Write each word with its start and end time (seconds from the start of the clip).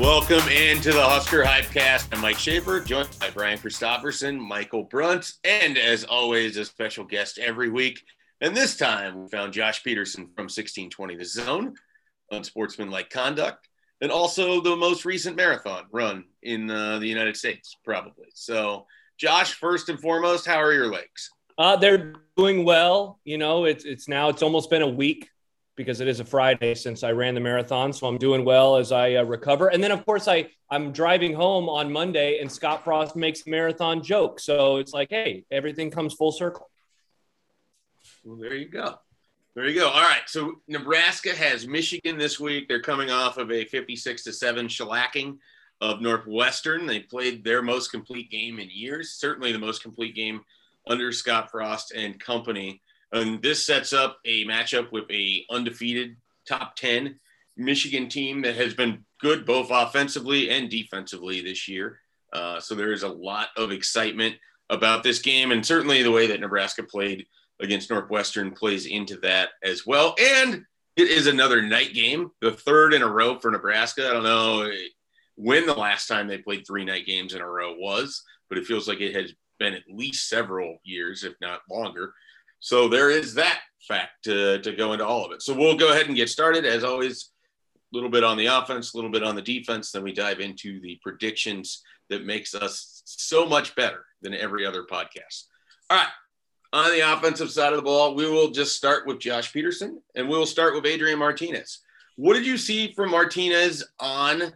Welcome 0.00 0.48
into 0.48 0.94
the 0.94 1.02
Husker 1.02 1.42
Hypecast. 1.44 2.08
I'm 2.10 2.22
Mike 2.22 2.38
Schaefer, 2.38 2.80
joined 2.80 3.10
by 3.20 3.28
Brian 3.28 3.58
Christopherson, 3.58 4.40
Michael 4.40 4.86
Bruntz, 4.86 5.34
and 5.44 5.76
as 5.76 6.04
always, 6.04 6.56
a 6.56 6.64
special 6.64 7.04
guest 7.04 7.36
every 7.36 7.68
week. 7.68 8.02
And 8.40 8.56
this 8.56 8.78
time, 8.78 9.20
we 9.20 9.28
found 9.28 9.52
Josh 9.52 9.84
Peterson 9.84 10.22
from 10.34 10.44
1620 10.44 11.16
The 11.16 11.24
Zone, 11.26 11.74
unsportsmanlike 12.30 13.10
conduct, 13.10 13.68
and 14.00 14.10
also 14.10 14.62
the 14.62 14.74
most 14.74 15.04
recent 15.04 15.36
marathon 15.36 15.84
run 15.92 16.24
in 16.42 16.70
uh, 16.70 16.98
the 16.98 17.06
United 17.06 17.36
States, 17.36 17.76
probably. 17.84 18.28
So, 18.32 18.86
Josh, 19.18 19.52
first 19.52 19.90
and 19.90 20.00
foremost, 20.00 20.46
how 20.46 20.62
are 20.62 20.72
your 20.72 20.90
legs? 20.90 21.28
Uh, 21.58 21.76
they're 21.76 22.14
doing 22.38 22.64
well. 22.64 23.20
You 23.24 23.36
know, 23.36 23.66
it's 23.66 23.84
it's 23.84 24.08
now 24.08 24.30
it's 24.30 24.42
almost 24.42 24.70
been 24.70 24.80
a 24.80 24.88
week 24.88 25.28
because 25.80 26.00
it 26.00 26.08
is 26.08 26.20
a 26.20 26.24
Friday 26.26 26.74
since 26.74 27.02
I 27.02 27.12
ran 27.12 27.34
the 27.34 27.40
marathon. 27.40 27.90
So 27.90 28.06
I'm 28.06 28.18
doing 28.18 28.44
well 28.44 28.76
as 28.76 28.92
I 28.92 29.14
uh, 29.14 29.22
recover. 29.24 29.68
And 29.68 29.82
then, 29.82 29.90
of 29.92 30.04
course, 30.04 30.28
I, 30.28 30.50
I'm 30.70 30.92
driving 30.92 31.32
home 31.32 31.70
on 31.70 31.90
Monday 31.90 32.38
and 32.38 32.52
Scott 32.52 32.84
Frost 32.84 33.16
makes 33.16 33.46
marathon 33.46 34.02
joke. 34.02 34.40
So 34.40 34.76
it's 34.76 34.92
like, 34.92 35.08
hey, 35.08 35.46
everything 35.50 35.90
comes 35.90 36.12
full 36.12 36.32
circle. 36.32 36.68
Well, 38.22 38.36
there 38.36 38.54
you 38.54 38.68
go. 38.68 38.98
There 39.54 39.66
you 39.66 39.80
go. 39.80 39.88
All 39.88 40.02
right. 40.02 40.22
So 40.26 40.60
Nebraska 40.68 41.34
has 41.34 41.66
Michigan 41.66 42.18
this 42.18 42.38
week. 42.38 42.68
They're 42.68 42.82
coming 42.82 43.10
off 43.10 43.38
of 43.38 43.50
a 43.50 43.64
56 43.64 44.24
to 44.24 44.34
7 44.34 44.68
shellacking 44.68 45.38
of 45.80 46.02
Northwestern. 46.02 46.84
They 46.84 47.00
played 47.00 47.42
their 47.42 47.62
most 47.62 47.90
complete 47.90 48.30
game 48.30 48.58
in 48.58 48.68
years, 48.70 49.12
certainly 49.12 49.50
the 49.50 49.58
most 49.58 49.82
complete 49.82 50.14
game 50.14 50.42
under 50.86 51.10
Scott 51.10 51.50
Frost 51.50 51.92
and 51.92 52.20
company. 52.20 52.82
And 53.12 53.42
this 53.42 53.66
sets 53.66 53.92
up 53.92 54.18
a 54.24 54.44
matchup 54.46 54.92
with 54.92 55.10
a 55.10 55.44
undefeated 55.50 56.16
top 56.48 56.76
10 56.76 57.18
Michigan 57.56 58.08
team 58.08 58.42
that 58.42 58.56
has 58.56 58.74
been 58.74 59.04
good 59.20 59.44
both 59.44 59.68
offensively 59.70 60.50
and 60.50 60.70
defensively 60.70 61.40
this 61.40 61.68
year. 61.68 62.00
Uh, 62.32 62.60
so 62.60 62.74
there 62.74 62.92
is 62.92 63.02
a 63.02 63.08
lot 63.08 63.48
of 63.56 63.72
excitement 63.72 64.36
about 64.70 65.02
this 65.02 65.18
game, 65.18 65.50
and 65.50 65.66
certainly 65.66 66.02
the 66.02 66.10
way 66.10 66.28
that 66.28 66.40
Nebraska 66.40 66.82
played 66.82 67.26
against 67.60 67.90
Northwestern 67.90 68.52
plays 68.52 68.86
into 68.86 69.16
that 69.18 69.50
as 69.62 69.84
well. 69.84 70.14
And 70.18 70.64
it 70.96 71.08
is 71.08 71.26
another 71.26 71.60
night 71.60 71.92
game, 71.92 72.30
the 72.40 72.52
third 72.52 72.94
in 72.94 73.02
a 73.02 73.08
row 73.08 73.38
for 73.38 73.50
Nebraska. 73.50 74.08
I 74.08 74.12
don't 74.12 74.22
know 74.22 74.70
when 75.36 75.66
the 75.66 75.74
last 75.74 76.06
time 76.06 76.28
they 76.28 76.38
played 76.38 76.66
three 76.66 76.84
night 76.84 77.06
games 77.06 77.34
in 77.34 77.40
a 77.40 77.48
row 77.48 77.74
was, 77.74 78.22
but 78.48 78.58
it 78.58 78.66
feels 78.66 78.86
like 78.86 79.00
it 79.00 79.14
has 79.14 79.32
been 79.58 79.74
at 79.74 79.82
least 79.88 80.28
several 80.28 80.78
years, 80.84 81.24
if 81.24 81.34
not 81.40 81.60
longer. 81.70 82.14
So 82.60 82.88
there 82.88 83.10
is 83.10 83.34
that 83.34 83.60
fact 83.88 84.24
to, 84.24 84.60
to 84.60 84.72
go 84.72 84.92
into 84.92 85.06
all 85.06 85.24
of 85.24 85.32
it. 85.32 85.42
So 85.42 85.54
we'll 85.54 85.76
go 85.76 85.90
ahead 85.90 86.06
and 86.06 86.16
get 86.16 86.28
started. 86.28 86.64
As 86.64 86.84
always, 86.84 87.30
a 87.92 87.96
little 87.96 88.10
bit 88.10 88.22
on 88.22 88.36
the 88.36 88.46
offense, 88.46 88.94
a 88.94 88.96
little 88.96 89.10
bit 89.10 89.22
on 89.22 89.34
the 89.34 89.42
defense. 89.42 89.90
Then 89.90 90.04
we 90.04 90.12
dive 90.12 90.40
into 90.40 90.80
the 90.80 91.00
predictions 91.02 91.82
that 92.08 92.24
makes 92.24 92.54
us 92.54 93.02
so 93.04 93.46
much 93.46 93.74
better 93.74 94.04
than 94.22 94.34
every 94.34 94.66
other 94.66 94.84
podcast. 94.84 95.46
All 95.88 95.96
right. 95.96 96.08
On 96.72 96.90
the 96.92 97.12
offensive 97.12 97.50
side 97.50 97.72
of 97.72 97.78
the 97.78 97.82
ball, 97.82 98.14
we 98.14 98.30
will 98.30 98.50
just 98.50 98.76
start 98.76 99.06
with 99.06 99.18
Josh 99.18 99.52
Peterson 99.52 100.00
and 100.14 100.28
we 100.28 100.38
will 100.38 100.46
start 100.46 100.74
with 100.74 100.86
Adrian 100.86 101.18
Martinez. 101.18 101.80
What 102.16 102.34
did 102.34 102.46
you 102.46 102.58
see 102.58 102.92
from 102.92 103.10
Martinez 103.10 103.82
on 103.98 104.52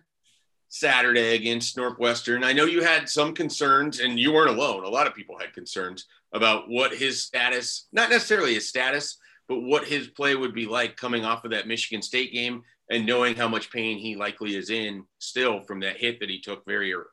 Saturday 0.74 1.36
against 1.36 1.76
Northwestern? 1.76 2.42
I 2.42 2.52
know 2.52 2.64
you 2.64 2.82
had 2.82 3.08
some 3.08 3.32
concerns 3.32 4.00
and 4.00 4.18
you 4.18 4.32
weren't 4.32 4.50
alone. 4.50 4.82
A 4.82 4.88
lot 4.88 5.06
of 5.06 5.14
people 5.14 5.38
had 5.38 5.52
concerns 5.52 6.06
about 6.32 6.68
what 6.68 6.92
his 6.92 7.22
status, 7.22 7.86
not 7.92 8.10
necessarily 8.10 8.54
his 8.54 8.68
status, 8.68 9.18
but 9.48 9.60
what 9.60 9.86
his 9.86 10.08
play 10.08 10.34
would 10.34 10.52
be 10.52 10.66
like 10.66 10.96
coming 10.96 11.24
off 11.24 11.44
of 11.44 11.52
that 11.52 11.68
Michigan 11.68 12.02
State 12.02 12.32
game 12.32 12.62
and 12.90 13.06
knowing 13.06 13.36
how 13.36 13.46
much 13.46 13.70
pain 13.70 13.98
he 13.98 14.16
likely 14.16 14.56
is 14.56 14.68
in 14.68 15.04
still 15.20 15.62
from 15.62 15.78
that 15.78 15.96
hit 15.96 16.18
that 16.18 16.28
he 16.28 16.40
took 16.40 16.64
very 16.66 16.92
early. 16.92 17.06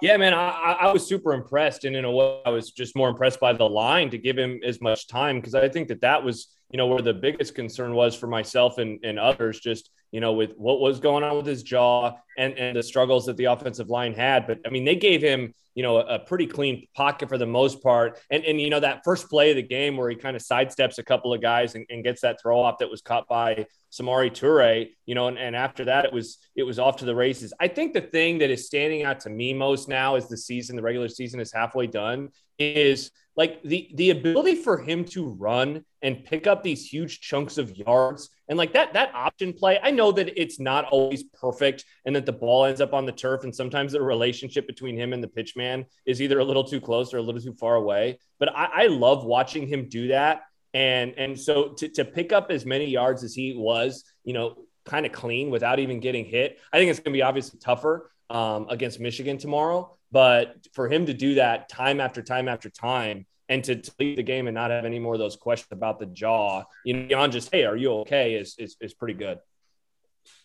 Yeah, 0.00 0.16
man, 0.16 0.32
I, 0.32 0.76
I 0.80 0.92
was 0.92 1.06
super 1.06 1.34
impressed, 1.34 1.84
and 1.84 1.94
in 1.94 2.06
a 2.06 2.10
way, 2.10 2.40
I 2.46 2.50
was 2.50 2.70
just 2.70 2.96
more 2.96 3.10
impressed 3.10 3.40
by 3.40 3.52
the 3.52 3.68
line 3.68 4.10
to 4.10 4.18
give 4.18 4.38
him 4.38 4.60
as 4.64 4.80
much 4.80 5.06
time 5.06 5.36
because 5.36 5.54
I 5.54 5.68
think 5.68 5.88
that 5.88 6.00
that 6.00 6.24
was, 6.24 6.48
you 6.70 6.78
know, 6.78 6.86
where 6.86 7.02
the 7.02 7.14
biggest 7.14 7.54
concern 7.54 7.94
was 7.94 8.14
for 8.14 8.26
myself 8.26 8.78
and, 8.78 8.98
and 9.04 9.18
others. 9.18 9.60
Just 9.60 9.90
you 10.12 10.20
know, 10.20 10.32
with 10.32 10.52
what 10.56 10.80
was 10.80 11.00
going 11.00 11.24
on 11.24 11.36
with 11.36 11.46
his 11.46 11.62
jaw 11.62 12.12
and 12.38 12.54
and 12.58 12.76
the 12.76 12.82
struggles 12.82 13.26
that 13.26 13.36
the 13.36 13.46
offensive 13.46 13.88
line 13.88 14.14
had. 14.14 14.46
But 14.46 14.60
I 14.66 14.70
mean, 14.70 14.84
they 14.84 14.96
gave 14.96 15.22
him 15.22 15.54
you 15.76 15.82
know, 15.82 15.98
a, 15.98 16.18
pretty 16.18 16.46
clean 16.46 16.88
pocket 16.96 17.28
for 17.28 17.36
the 17.36 17.46
most 17.46 17.82
part. 17.82 18.18
And, 18.30 18.42
and, 18.46 18.58
you 18.58 18.70
know, 18.70 18.80
that 18.80 19.02
first 19.04 19.28
play 19.28 19.50
of 19.50 19.56
the 19.56 19.62
game 19.62 19.98
where 19.98 20.08
he 20.08 20.16
kind 20.16 20.34
of 20.34 20.42
sidesteps 20.42 20.96
a 20.96 21.02
couple 21.02 21.34
of 21.34 21.42
guys 21.42 21.74
and, 21.74 21.84
and 21.90 22.02
gets 22.02 22.22
that 22.22 22.40
throw 22.40 22.58
off 22.58 22.78
that 22.78 22.90
was 22.90 23.02
caught 23.02 23.28
by 23.28 23.66
Samori 23.92 24.30
Toure, 24.30 24.88
you 25.04 25.14
know, 25.14 25.28
and, 25.28 25.38
and 25.38 25.54
after 25.54 25.84
that, 25.84 26.06
it 26.06 26.12
was, 26.14 26.38
it 26.56 26.62
was 26.62 26.78
off 26.78 26.96
to 26.96 27.04
the 27.04 27.14
races. 27.14 27.52
I 27.60 27.68
think 27.68 27.92
the 27.92 28.00
thing 28.00 28.38
that 28.38 28.48
is 28.50 28.64
standing 28.64 29.02
out 29.02 29.20
to 29.20 29.30
me 29.30 29.52
most 29.52 29.86
now 29.86 30.14
as 30.14 30.28
the 30.28 30.38
season, 30.38 30.76
the 30.76 30.82
regular 30.82 31.08
season 31.08 31.40
is 31.40 31.52
halfway 31.52 31.86
done 31.86 32.30
is 32.58 33.10
like 33.36 33.62
the, 33.62 33.90
the 33.94 34.10
ability 34.10 34.54
for 34.54 34.78
him 34.78 35.04
to 35.04 35.28
run 35.28 35.84
and 36.02 36.24
pick 36.24 36.46
up 36.46 36.62
these 36.62 36.86
huge 36.86 37.20
chunks 37.20 37.58
of 37.58 37.76
yards 37.76 38.30
and 38.48 38.56
like 38.56 38.72
that 38.72 38.92
that 38.94 39.14
option 39.14 39.52
play 39.52 39.78
i 39.82 39.90
know 39.90 40.10
that 40.12 40.40
it's 40.40 40.58
not 40.58 40.84
always 40.86 41.24
perfect 41.24 41.84
and 42.04 42.16
that 42.16 42.26
the 42.26 42.32
ball 42.32 42.64
ends 42.64 42.80
up 42.80 42.94
on 42.94 43.04
the 43.04 43.12
turf 43.12 43.44
and 43.44 43.54
sometimes 43.54 43.92
the 43.92 44.00
relationship 44.00 44.66
between 44.66 44.96
him 44.96 45.12
and 45.12 45.22
the 45.22 45.28
pitchman 45.28 45.84
is 46.06 46.22
either 46.22 46.38
a 46.38 46.44
little 46.44 46.64
too 46.64 46.80
close 46.80 47.12
or 47.12 47.18
a 47.18 47.22
little 47.22 47.40
too 47.40 47.54
far 47.54 47.76
away. 47.76 48.18
But 48.38 48.54
i, 48.56 48.84
I 48.84 48.86
love 48.86 49.24
watching 49.24 49.66
him 49.66 49.88
do 49.88 50.08
that. 50.08 50.42
And 50.74 51.14
and 51.16 51.38
so 51.38 51.70
to, 51.78 51.88
to 51.88 52.04
pick 52.04 52.32
up 52.32 52.50
as 52.50 52.66
many 52.66 52.86
yards 52.86 53.24
as 53.24 53.34
he 53.34 53.54
was 53.54 54.04
you 54.24 54.32
know 54.32 54.56
kind 54.84 55.06
of 55.06 55.12
clean 55.12 55.50
without 55.50 55.78
even 55.78 56.00
getting 56.00 56.24
hit 56.24 56.58
i 56.72 56.78
think 56.78 56.90
it's 56.90 57.00
going 57.00 57.12
to 57.12 57.16
be 57.16 57.22
obviously 57.22 57.58
tougher 57.58 58.10
um, 58.30 58.66
against 58.68 59.00
michigan 59.00 59.38
tomorrow 59.38 59.95
but 60.12 60.56
for 60.72 60.88
him 60.88 61.06
to 61.06 61.14
do 61.14 61.34
that 61.34 61.68
time 61.68 62.00
after 62.00 62.22
time 62.22 62.48
after 62.48 62.70
time 62.70 63.26
and 63.48 63.62
to, 63.64 63.80
leave 63.98 64.16
the 64.16 64.22
game 64.22 64.46
and 64.48 64.54
not 64.54 64.70
have 64.70 64.84
any 64.84 64.98
more 64.98 65.14
of 65.14 65.20
those 65.20 65.36
questions 65.36 65.68
about 65.70 65.98
the 65.98 66.06
jaw, 66.06 66.64
you 66.84 66.94
know, 66.94 67.06
beyond 67.06 67.32
just, 67.32 67.50
hey, 67.52 67.64
are 67.64 67.76
you 67.76 67.92
okay, 67.92 68.34
is, 68.34 68.54
is, 68.58 68.76
is 68.80 68.94
pretty 68.94 69.14
good. 69.14 69.38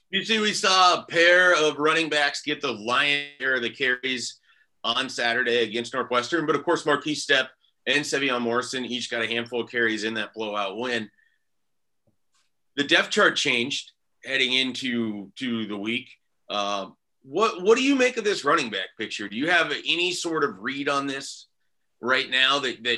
You 0.10 0.24
see, 0.24 0.40
we 0.40 0.54
saw 0.54 1.00
a 1.00 1.06
pair 1.08 1.56
of 1.56 1.78
running 1.78 2.10
backs 2.10 2.42
get 2.42 2.62
the 2.62 2.72
lion 2.72 3.28
share 3.40 3.56
of 3.56 3.62
the 3.62 3.70
carries 3.70 4.40
on 4.84 5.10
Saturday 5.10 5.64
against 5.64 5.94
Northwestern, 5.94 6.46
but 6.46 6.56
of 6.56 6.64
course, 6.64 6.84
Markese 6.84 7.26
Stepp 7.26 7.48
and 7.88 8.04
Sevion 8.04 8.42
Morrison 8.42 8.86
each 8.86 9.10
got 9.10 9.24
a 9.24 9.28
handful 9.28 9.62
of 9.62 9.72
carries 9.72 10.04
in 10.04 10.16
that 10.16 10.34
blowout 10.34 10.78
win. 10.78 11.10
The 12.76 12.84
depth 12.84 13.10
chart 13.10 13.36
changed 13.36 13.92
heading 14.24 14.54
into 14.54 15.32
to 15.38 15.66
the 15.66 15.78
week. 15.78 16.10
Uh, 16.50 16.88
what 17.24 17.62
what 17.62 17.78
do 17.78 17.84
you 17.84 17.96
make 17.96 18.18
of 18.18 18.24
this 18.24 18.44
running 18.44 18.70
back 18.70 18.90
picture? 18.98 19.30
Do 19.30 19.36
you 19.36 19.50
have 19.50 19.72
any 19.72 20.12
sort 20.12 20.44
of 20.44 20.60
read 20.60 20.90
on 20.90 21.08
this? 21.08 21.48
right 22.02 22.30
now 22.30 22.60
that 22.60 22.84
that 22.84 22.98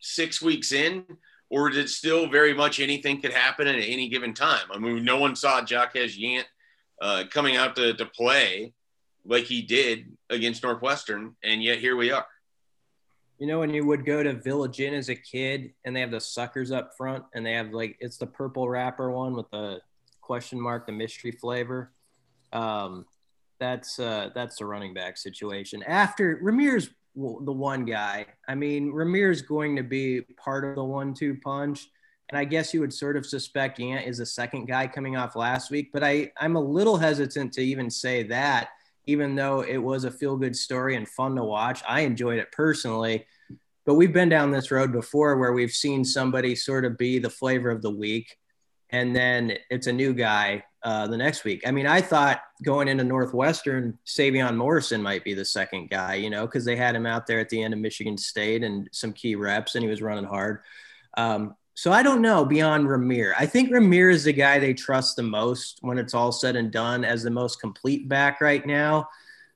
six 0.00 0.40
weeks 0.40 0.72
in, 0.72 1.04
or 1.50 1.70
is 1.70 1.76
it 1.76 1.88
still 1.88 2.28
very 2.28 2.54
much 2.54 2.80
anything 2.80 3.20
could 3.20 3.32
happen 3.32 3.66
at 3.66 3.76
any 3.76 4.08
given 4.08 4.32
time? 4.32 4.66
I 4.72 4.78
mean, 4.78 5.04
no 5.04 5.18
one 5.18 5.36
saw 5.36 5.64
Jaquez 5.64 6.16
Yant 6.16 6.44
uh, 7.00 7.24
coming 7.30 7.56
out 7.56 7.76
to, 7.76 7.94
to 7.94 8.06
play 8.06 8.72
like 9.24 9.44
he 9.44 9.62
did 9.62 10.16
against 10.30 10.62
Northwestern, 10.62 11.36
and 11.44 11.62
yet 11.62 11.78
here 11.78 11.96
we 11.96 12.10
are. 12.10 12.26
You 13.38 13.48
know, 13.48 13.58
when 13.58 13.74
you 13.74 13.84
would 13.86 14.04
go 14.04 14.22
to 14.22 14.34
Village 14.34 14.80
Inn 14.80 14.94
as 14.94 15.08
a 15.08 15.16
kid 15.16 15.72
and 15.84 15.94
they 15.94 16.00
have 16.00 16.12
the 16.12 16.20
suckers 16.20 16.70
up 16.70 16.96
front 16.96 17.24
and 17.34 17.44
they 17.44 17.54
have 17.54 17.72
like 17.72 17.96
it's 17.98 18.16
the 18.16 18.26
purple 18.26 18.68
wrapper 18.68 19.10
one 19.10 19.34
with 19.34 19.50
the 19.50 19.80
question 20.20 20.60
mark, 20.60 20.86
the 20.86 20.92
mystery 20.92 21.32
flavor. 21.32 21.90
Um, 22.52 23.06
that's 23.62 24.00
uh, 24.00 24.30
that's 24.34 24.56
the 24.56 24.66
running 24.66 24.92
back 24.92 25.16
situation. 25.16 25.84
After 25.84 26.40
Rahmir's 26.42 26.90
the 27.14 27.52
one 27.52 27.84
guy. 27.84 28.26
I 28.48 28.54
mean, 28.54 28.90
Rahmir's 28.90 29.42
going 29.42 29.76
to 29.76 29.82
be 29.82 30.22
part 30.42 30.64
of 30.64 30.74
the 30.76 30.84
one-two 30.84 31.36
punch, 31.44 31.88
and 32.30 32.38
I 32.38 32.44
guess 32.44 32.72
you 32.72 32.80
would 32.80 32.92
sort 32.92 33.18
of 33.18 33.26
suspect 33.26 33.78
Yant 33.78 34.06
is 34.06 34.18
the 34.18 34.26
second 34.26 34.64
guy 34.64 34.86
coming 34.86 35.16
off 35.16 35.36
last 35.36 35.70
week. 35.70 35.90
But 35.92 36.02
I 36.02 36.32
I'm 36.40 36.56
a 36.56 36.60
little 36.60 36.96
hesitant 36.96 37.52
to 37.52 37.62
even 37.62 37.88
say 37.88 38.24
that, 38.24 38.70
even 39.06 39.36
though 39.36 39.60
it 39.60 39.76
was 39.76 40.04
a 40.04 40.10
feel-good 40.10 40.56
story 40.56 40.96
and 40.96 41.08
fun 41.08 41.36
to 41.36 41.44
watch. 41.44 41.82
I 41.86 42.00
enjoyed 42.00 42.38
it 42.38 42.50
personally. 42.50 43.26
But 43.84 43.94
we've 43.94 44.12
been 44.12 44.28
down 44.28 44.50
this 44.50 44.70
road 44.70 44.92
before 44.92 45.36
where 45.36 45.52
we've 45.52 45.72
seen 45.72 46.04
somebody 46.04 46.54
sort 46.54 46.84
of 46.84 46.96
be 46.96 47.18
the 47.18 47.30
flavor 47.30 47.68
of 47.70 47.82
the 47.82 47.90
week 47.90 48.38
and 48.90 49.16
then 49.16 49.54
it's 49.70 49.86
a 49.86 49.92
new 49.92 50.12
guy 50.12 50.62
uh, 50.84 51.06
the 51.06 51.16
next 51.16 51.44
week. 51.44 51.62
I 51.66 51.70
mean, 51.70 51.86
I 51.86 52.00
thought 52.00 52.42
going 52.62 52.88
into 52.88 53.04
Northwestern, 53.04 53.98
Sevion 54.06 54.56
Morrison 54.56 55.02
might 55.02 55.24
be 55.24 55.34
the 55.34 55.44
second 55.44 55.90
guy, 55.90 56.14
you 56.14 56.30
know, 56.30 56.46
because 56.46 56.64
they 56.64 56.76
had 56.76 56.94
him 56.94 57.06
out 57.06 57.26
there 57.26 57.40
at 57.40 57.48
the 57.48 57.62
end 57.62 57.74
of 57.74 57.80
Michigan 57.80 58.18
State 58.18 58.64
and 58.64 58.88
some 58.92 59.12
key 59.12 59.34
reps, 59.34 59.74
and 59.74 59.84
he 59.84 59.90
was 59.90 60.02
running 60.02 60.24
hard. 60.24 60.60
Um, 61.16 61.56
so 61.74 61.92
I 61.92 62.02
don't 62.02 62.20
know 62.20 62.44
beyond 62.44 62.86
Rahmir. 62.86 63.32
I 63.38 63.46
think 63.46 63.70
Rahmir 63.70 64.12
is 64.12 64.24
the 64.24 64.32
guy 64.32 64.58
they 64.58 64.74
trust 64.74 65.16
the 65.16 65.22
most 65.22 65.78
when 65.80 65.98
it's 65.98 66.14
all 66.14 66.32
said 66.32 66.56
and 66.56 66.70
done 66.70 67.04
as 67.04 67.22
the 67.22 67.30
most 67.30 67.60
complete 67.60 68.08
back 68.08 68.40
right 68.40 68.64
now. 68.66 69.08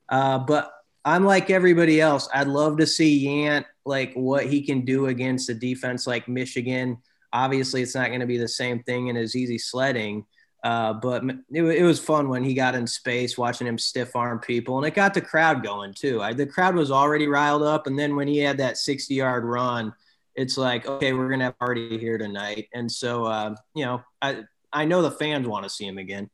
Uh, 0.09 0.39
but 0.39 0.71
I'm 1.05 1.25
like 1.25 1.49
everybody 1.49 2.01
else. 2.01 2.27
I'd 2.33 2.47
love 2.47 2.77
to 2.77 2.87
see 2.87 3.27
Yant 3.27 3.65
like 3.85 4.13
what 4.13 4.45
he 4.45 4.61
can 4.61 4.83
do 4.83 5.07
against 5.07 5.49
a 5.49 5.53
defense 5.53 6.07
like 6.07 6.27
Michigan 6.27 6.97
Obviously, 7.33 7.81
it's 7.81 7.95
not 7.95 8.07
going 8.07 8.21
to 8.21 8.25
be 8.25 8.37
the 8.37 8.47
same 8.47 8.83
thing 8.83 9.07
in 9.07 9.17
as 9.17 9.35
easy 9.35 9.57
sledding. 9.57 10.25
Uh, 10.63 10.93
but 10.93 11.23
it, 11.23 11.63
it, 11.63 11.83
was 11.83 11.99
fun 11.99 12.29
when 12.29 12.43
he 12.43 12.53
got 12.53 12.73
in 12.73 12.87
space, 12.87 13.37
watching 13.37 13.67
him 13.67 13.77
stiff 13.77 14.15
arm 14.15 14.39
people, 14.39 14.77
and 14.77 14.85
it 14.87 14.95
got 14.95 15.13
the 15.13 15.21
crowd 15.21 15.63
going 15.63 15.93
too. 15.93 16.21
I, 16.21 16.33
the 16.33 16.47
crowd 16.47 16.75
was 16.75 16.91
already 16.91 17.27
riled 17.27 17.63
up, 17.63 17.87
and 17.87 17.97
then 17.97 18.15
when 18.15 18.27
he 18.27 18.39
had 18.39 18.57
that 18.57 18.77
60 18.77 19.13
yard 19.13 19.45
run, 19.45 19.93
it's 20.35 20.57
like, 20.57 20.87
okay, 20.87 21.13
we're 21.13 21.29
gonna 21.29 21.45
have 21.45 21.53
a 21.53 21.65
party 21.65 21.97
here 21.97 22.17
tonight. 22.17 22.69
And 22.73 22.91
so, 22.91 23.25
uh, 23.25 23.55
you 23.75 23.85
know, 23.85 24.03
I 24.21 24.43
I 24.73 24.85
know 24.85 25.01
the 25.01 25.11
fans 25.11 25.47
want 25.47 25.63
to 25.63 25.69
see 25.69 25.85
him 25.85 25.97
again. 25.97 26.29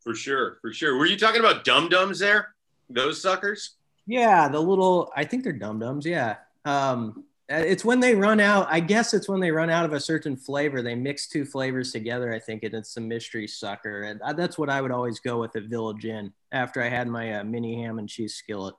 For 0.00 0.14
sure, 0.14 0.58
for 0.60 0.72
sure. 0.72 0.96
Were 0.96 1.06
you 1.06 1.18
talking 1.18 1.40
about 1.40 1.64
dum 1.64 1.88
dums 1.88 2.18
there? 2.18 2.54
Those 2.88 3.20
suckers? 3.20 3.76
Yeah, 4.06 4.48
the 4.48 4.60
little. 4.60 5.12
I 5.14 5.24
think 5.24 5.44
they're 5.44 5.52
dum 5.52 5.78
dums. 5.78 6.06
Yeah. 6.06 6.36
Um, 6.64 7.24
it's 7.48 7.84
when 7.84 8.00
they 8.00 8.14
run 8.14 8.40
out. 8.40 8.66
I 8.70 8.80
guess 8.80 9.14
it's 9.14 9.28
when 9.28 9.40
they 9.40 9.50
run 9.50 9.70
out 9.70 9.84
of 9.84 9.92
a 9.92 10.00
certain 10.00 10.36
flavor. 10.36 10.82
They 10.82 10.94
mix 10.94 11.28
two 11.28 11.44
flavors 11.44 11.92
together. 11.92 12.32
I 12.32 12.38
think, 12.38 12.62
and 12.62 12.74
it's 12.74 12.96
a 12.96 13.00
mystery 13.00 13.46
sucker, 13.46 14.02
and 14.02 14.20
uh, 14.22 14.32
that's 14.34 14.58
what 14.58 14.68
I 14.68 14.80
would 14.80 14.90
always 14.90 15.20
go 15.20 15.40
with 15.40 15.56
at 15.56 15.64
Village 15.64 16.04
Inn 16.04 16.32
after 16.52 16.82
I 16.82 16.88
had 16.88 17.08
my 17.08 17.40
uh, 17.40 17.44
mini 17.44 17.82
ham 17.82 17.98
and 17.98 18.08
cheese 18.08 18.34
skillet. 18.34 18.74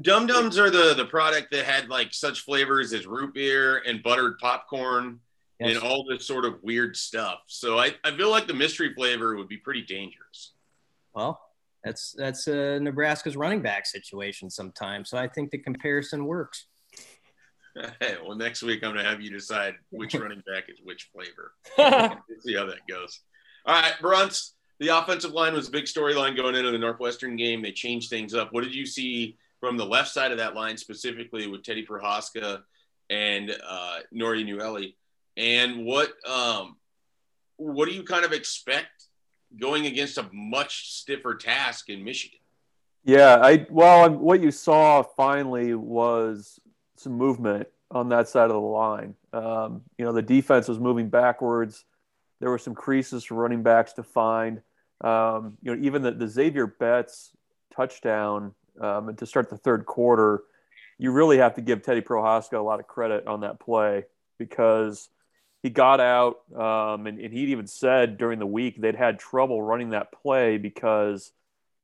Dum 0.00 0.26
Dums 0.26 0.58
are 0.58 0.70
the 0.70 0.94
the 0.94 1.04
product 1.04 1.52
that 1.52 1.64
had 1.64 1.88
like 1.88 2.12
such 2.12 2.40
flavors 2.40 2.92
as 2.92 3.06
root 3.06 3.34
beer 3.34 3.82
and 3.86 4.02
buttered 4.02 4.38
popcorn 4.38 5.20
yes. 5.60 5.74
and 5.74 5.84
all 5.84 6.04
this 6.04 6.26
sort 6.26 6.44
of 6.44 6.62
weird 6.62 6.96
stuff. 6.96 7.40
So 7.46 7.78
I, 7.78 7.94
I 8.02 8.16
feel 8.16 8.30
like 8.30 8.46
the 8.46 8.54
mystery 8.54 8.94
flavor 8.94 9.36
would 9.36 9.48
be 9.48 9.58
pretty 9.58 9.82
dangerous. 9.82 10.54
Well, 11.14 11.40
that's 11.84 12.14
that's 12.16 12.46
a 12.46 12.80
Nebraska's 12.80 13.36
running 13.36 13.60
back 13.60 13.86
situation 13.86 14.50
sometimes. 14.50 15.10
So 15.10 15.18
I 15.18 15.28
think 15.28 15.50
the 15.50 15.58
comparison 15.58 16.24
works. 16.24 16.66
Hey, 18.00 18.16
well, 18.26 18.36
next 18.36 18.62
week 18.62 18.84
I'm 18.84 18.94
gonna 18.94 19.08
have 19.08 19.20
you 19.20 19.30
decide 19.30 19.74
which 19.90 20.14
running 20.14 20.42
back 20.46 20.68
is 20.68 20.78
which 20.82 21.10
flavor. 21.12 21.52
see 22.40 22.54
how 22.54 22.66
that 22.66 22.86
goes. 22.88 23.20
All 23.66 23.80
right, 23.80 23.94
Bruntz. 24.00 24.52
The 24.80 24.88
offensive 24.88 25.30
line 25.30 25.54
was 25.54 25.68
a 25.68 25.70
big 25.70 25.84
storyline 25.84 26.36
going 26.36 26.56
into 26.56 26.72
the 26.72 26.78
Northwestern 26.78 27.36
game. 27.36 27.62
They 27.62 27.70
changed 27.70 28.10
things 28.10 28.34
up. 28.34 28.52
What 28.52 28.64
did 28.64 28.74
you 28.74 28.84
see 28.84 29.36
from 29.60 29.76
the 29.76 29.86
left 29.86 30.08
side 30.08 30.32
of 30.32 30.38
that 30.38 30.56
line, 30.56 30.76
specifically 30.76 31.46
with 31.46 31.62
Teddy 31.62 31.86
Prochazka 31.86 32.62
and 33.08 33.56
uh, 33.64 33.98
Nouri 34.12 34.44
Nouili? 34.44 34.94
And 35.36 35.84
what 35.84 36.10
um, 36.28 36.76
what 37.56 37.88
do 37.88 37.94
you 37.94 38.02
kind 38.02 38.24
of 38.24 38.32
expect 38.32 39.06
going 39.60 39.86
against 39.86 40.18
a 40.18 40.28
much 40.32 40.90
stiffer 40.92 41.36
task 41.36 41.88
in 41.88 42.02
Michigan? 42.02 42.38
Yeah, 43.04 43.38
I 43.42 43.66
well, 43.70 44.10
what 44.10 44.40
you 44.40 44.50
saw 44.50 45.02
finally 45.02 45.74
was 45.74 46.60
some 47.02 47.14
movement 47.14 47.68
on 47.90 48.08
that 48.08 48.28
side 48.28 48.44
of 48.44 48.52
the 48.52 48.60
line. 48.60 49.14
Um, 49.32 49.82
you 49.98 50.04
know, 50.04 50.12
the 50.12 50.22
defense 50.22 50.68
was 50.68 50.78
moving 50.78 51.08
backwards. 51.08 51.84
There 52.40 52.50
were 52.50 52.58
some 52.58 52.74
creases 52.74 53.24
for 53.24 53.34
running 53.34 53.62
backs 53.62 53.92
to 53.94 54.02
find. 54.02 54.62
Um, 55.02 55.58
you 55.62 55.74
know, 55.74 55.82
even 55.82 56.02
the, 56.02 56.12
the 56.12 56.28
Xavier 56.28 56.66
Betts 56.66 57.32
touchdown 57.74 58.54
um, 58.80 59.14
to 59.16 59.26
start 59.26 59.50
the 59.50 59.58
third 59.58 59.84
quarter, 59.84 60.42
you 60.98 61.10
really 61.10 61.38
have 61.38 61.54
to 61.54 61.60
give 61.60 61.82
Teddy 61.82 62.00
Prochazka 62.00 62.58
a 62.58 62.62
lot 62.62 62.80
of 62.80 62.86
credit 62.86 63.26
on 63.26 63.40
that 63.40 63.60
play 63.60 64.04
because 64.38 65.08
he 65.62 65.70
got 65.70 66.00
out 66.00 66.40
um, 66.56 67.06
and, 67.06 67.18
and 67.18 67.32
he 67.32 67.40
even 67.52 67.66
said 67.66 68.18
during 68.18 68.38
the 68.38 68.46
week 68.46 68.80
they'd 68.80 68.96
had 68.96 69.18
trouble 69.18 69.62
running 69.62 69.90
that 69.90 70.12
play 70.12 70.58
because 70.58 71.32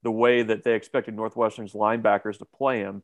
the 0.03 0.11
way 0.11 0.43
that 0.43 0.65
they 0.65 0.75
expected 0.75 1.15
Northwestern's 1.15 1.73
linebackers 1.73 2.39
to 2.39 2.45
play 2.45 2.79
him. 2.79 3.03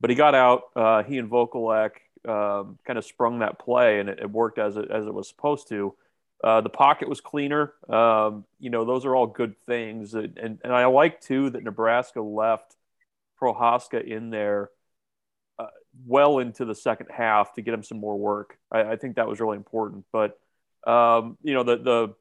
But 0.00 0.10
he 0.10 0.16
got 0.16 0.34
out. 0.34 0.62
Uh, 0.74 1.02
he 1.02 1.18
and 1.18 1.30
Vokolek 1.30 1.92
um, 2.26 2.78
kind 2.86 2.98
of 2.98 3.04
sprung 3.04 3.38
that 3.38 3.58
play, 3.58 4.00
and 4.00 4.08
it, 4.08 4.18
it, 4.20 4.30
worked 4.30 4.58
as 4.58 4.76
it 4.76 4.90
as 4.90 5.06
it 5.06 5.14
was 5.14 5.28
supposed 5.28 5.68
to. 5.68 5.94
Uh, 6.44 6.60
the 6.60 6.68
pocket 6.68 7.08
was 7.08 7.20
cleaner. 7.20 7.72
Um, 7.88 8.44
you 8.58 8.68
know, 8.68 8.84
those 8.84 9.06
are 9.06 9.16
all 9.16 9.26
good 9.26 9.54
things, 9.66 10.14
and, 10.14 10.36
and, 10.36 10.58
and 10.62 10.72
I 10.72 10.84
like 10.86 11.20
too 11.20 11.50
that 11.50 11.62
Nebraska 11.62 12.20
left 12.20 12.76
Prochazka 13.40 14.04
in 14.04 14.30
there 14.30 14.70
uh, 15.58 15.66
well 16.06 16.38
into 16.38 16.64
the 16.64 16.74
second 16.74 17.08
half 17.10 17.54
to 17.54 17.62
get 17.62 17.72
him 17.72 17.82
some 17.82 18.00
more 18.00 18.18
work. 18.18 18.58
I, 18.70 18.82
I 18.82 18.96
think 18.96 19.16
that 19.16 19.28
was 19.28 19.40
really 19.40 19.56
important. 19.56 20.04
But 20.12 20.38
um, 20.86 21.38
you 21.42 21.54
know, 21.54 21.62
the 21.62 21.76
the 21.76 22.14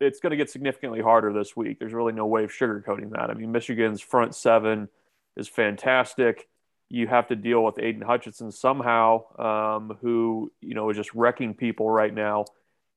it's 0.00 0.20
going 0.20 0.30
to 0.30 0.36
get 0.36 0.50
significantly 0.50 1.00
harder 1.00 1.32
this 1.32 1.54
week. 1.54 1.78
There's 1.78 1.92
really 1.92 2.14
no 2.14 2.26
way 2.26 2.44
of 2.44 2.50
sugarcoating 2.50 3.10
that. 3.10 3.30
I 3.30 3.34
mean, 3.34 3.52
Michigan's 3.52 4.00
front 4.00 4.34
seven 4.34 4.88
is 5.36 5.48
fantastic. 5.48 6.48
You 6.88 7.06
have 7.06 7.28
to 7.28 7.36
deal 7.36 7.64
with 7.64 7.78
Aidan 7.78 8.02
Hutchinson 8.02 8.50
somehow, 8.50 9.36
um, 9.38 9.98
who 10.00 10.52
you 10.60 10.74
know 10.74 10.90
is 10.90 10.96
just 10.96 11.14
wrecking 11.14 11.54
people 11.54 11.88
right 11.88 12.12
now, 12.12 12.46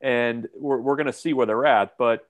and 0.02 0.48
we're 0.58 0.80
we're 0.80 0.96
going 0.96 1.08
to 1.08 1.14
see 1.14 1.34
where 1.34 1.46
they're 1.46 1.66
at. 1.66 1.98
But 1.98 2.28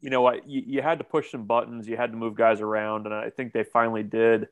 you 0.00 0.10
know, 0.10 0.30
you, 0.46 0.62
you 0.66 0.82
had 0.82 0.98
to 0.98 1.04
push 1.04 1.30
some 1.30 1.44
buttons, 1.44 1.88
you 1.88 1.96
had 1.96 2.12
to 2.12 2.16
move 2.16 2.34
guys 2.34 2.60
around, 2.60 3.06
and 3.06 3.14
I 3.14 3.30
think 3.30 3.52
they 3.52 3.64
finally 3.64 4.02
did 4.02 4.48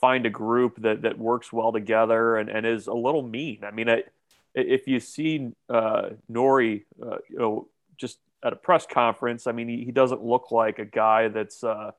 find 0.00 0.26
a 0.26 0.30
group 0.30 0.82
that 0.82 1.02
that 1.02 1.18
works 1.18 1.52
well 1.52 1.72
together 1.72 2.36
and, 2.36 2.48
and 2.48 2.66
is 2.66 2.86
a 2.86 2.94
little 2.94 3.22
mean. 3.22 3.60
I 3.64 3.70
mean, 3.70 3.88
if 4.54 4.86
you 4.86 5.00
see 5.00 5.50
uh, 5.68 6.10
Nouri, 6.30 6.84
uh, 7.02 7.18
you 7.28 7.38
know, 7.38 7.68
just 7.96 8.18
at 8.44 8.52
a 8.52 8.56
press 8.56 8.86
conference, 8.86 9.46
I 9.46 9.52
mean, 9.52 9.68
he, 9.68 9.84
he 9.84 9.92
doesn't 9.92 10.22
look 10.22 10.50
like 10.50 10.78
a 10.78 10.84
guy 10.84 11.28
that's, 11.28 11.64
uh, 11.64 11.92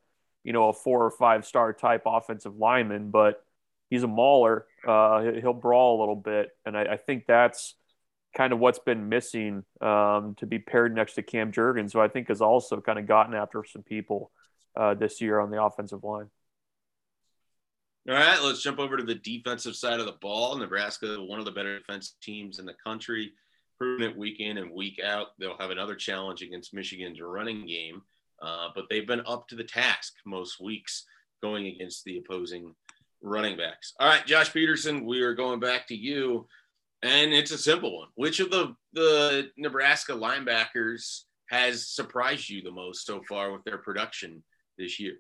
you 0.48 0.54
know, 0.54 0.70
a 0.70 0.74
four 0.74 1.04
or 1.04 1.12
five 1.12 1.46
star 1.46 1.74
type 1.74 2.04
offensive 2.06 2.56
lineman, 2.56 3.12
but 3.12 3.44
he's 3.90 4.04
a 4.04 4.08
mauler. 4.08 4.66
Uh, 4.88 5.24
he'll 5.42 5.52
brawl 5.52 5.98
a 5.98 6.00
little 6.00 6.16
bit, 6.16 6.52
and 6.66 6.78
I, 6.78 6.84
I, 6.84 6.96
think 6.96 7.26
that's 7.28 7.76
kind 8.34 8.54
of 8.54 8.60
what's 8.60 8.80
been 8.80 9.10
missing 9.10 9.66
um, 9.82 10.36
to 10.38 10.46
be 10.46 10.58
paired 10.58 10.96
next 10.96 11.16
to 11.16 11.22
Cam 11.22 11.52
Jurgens, 11.52 11.92
who 11.92 12.00
I 12.00 12.08
think 12.08 12.30
has 12.30 12.40
also 12.40 12.80
kind 12.80 12.98
of 12.98 13.06
gotten 13.06 13.36
after 13.36 13.66
some 13.70 13.84
people 13.84 14.32
uh, 14.78 14.94
this 14.94 15.20
year 15.20 15.38
on 15.42 15.52
the 15.52 15.62
offensive 15.62 16.06
line. 16.06 16.30
All 18.08 18.16
right, 18.16 18.42
let's 18.42 18.64
jump 18.64 18.80
over 18.80 18.96
to 18.96 19.04
the 19.04 19.16
defensive 19.16 19.76
side 19.76 20.00
of 20.00 20.06
the 20.06 20.16
ball. 20.22 20.56
Nebraska, 20.58 21.18
one 21.18 21.40
of 21.40 21.46
the 21.46 21.52
better 21.52 21.78
defense 21.78 22.16
teams 22.22 22.60
in 22.60 22.66
the 22.66 22.76
country, 22.86 23.34
proven 23.78 24.10
it 24.10 24.18
week 24.18 24.40
in 24.40 24.60
and 24.60 24.72
week 24.72 25.02
out. 25.04 25.38
They'll 25.40 25.58
have 25.58 25.72
another 25.72 25.96
challenge 25.96 26.42
against 26.42 26.74
Michigan's 26.74 27.20
running 27.20 27.68
game, 27.68 28.02
uh, 28.42 28.70
but 28.76 28.86
they've 28.90 29.08
been 29.08 29.24
up 29.26 29.48
to 29.48 29.56
the 29.56 29.64
task 29.64 30.14
most 30.26 30.62
weeks 30.62 31.06
going 31.42 31.68
against 31.68 32.04
the 32.04 32.18
opposing 32.18 32.74
running 33.22 33.58
backs. 33.58 33.94
All 34.00 34.08
right, 34.08 34.26
Josh 34.26 34.52
Peterson, 34.54 35.06
we 35.06 35.22
are 35.22 35.34
going 35.34 35.60
back 35.60 35.88
to 35.88 35.96
you, 35.96 36.48
and 37.04 37.34
it's 37.34 37.52
a 37.52 37.58
simple 37.58 37.98
one. 37.98 38.10
Which 38.16 38.40
of 38.40 38.52
the 38.52 38.76
the 38.94 39.50
Nebraska 39.58 40.14
linebackers 40.14 41.22
has 41.50 41.88
surprised 41.88 42.50
you 42.50 42.62
the 42.62 42.72
most 42.72 43.06
so 43.06 43.22
far 43.28 43.52
with 43.52 43.64
their 43.64 43.78
production 43.78 44.44
this 44.78 45.00
year? 45.00 45.16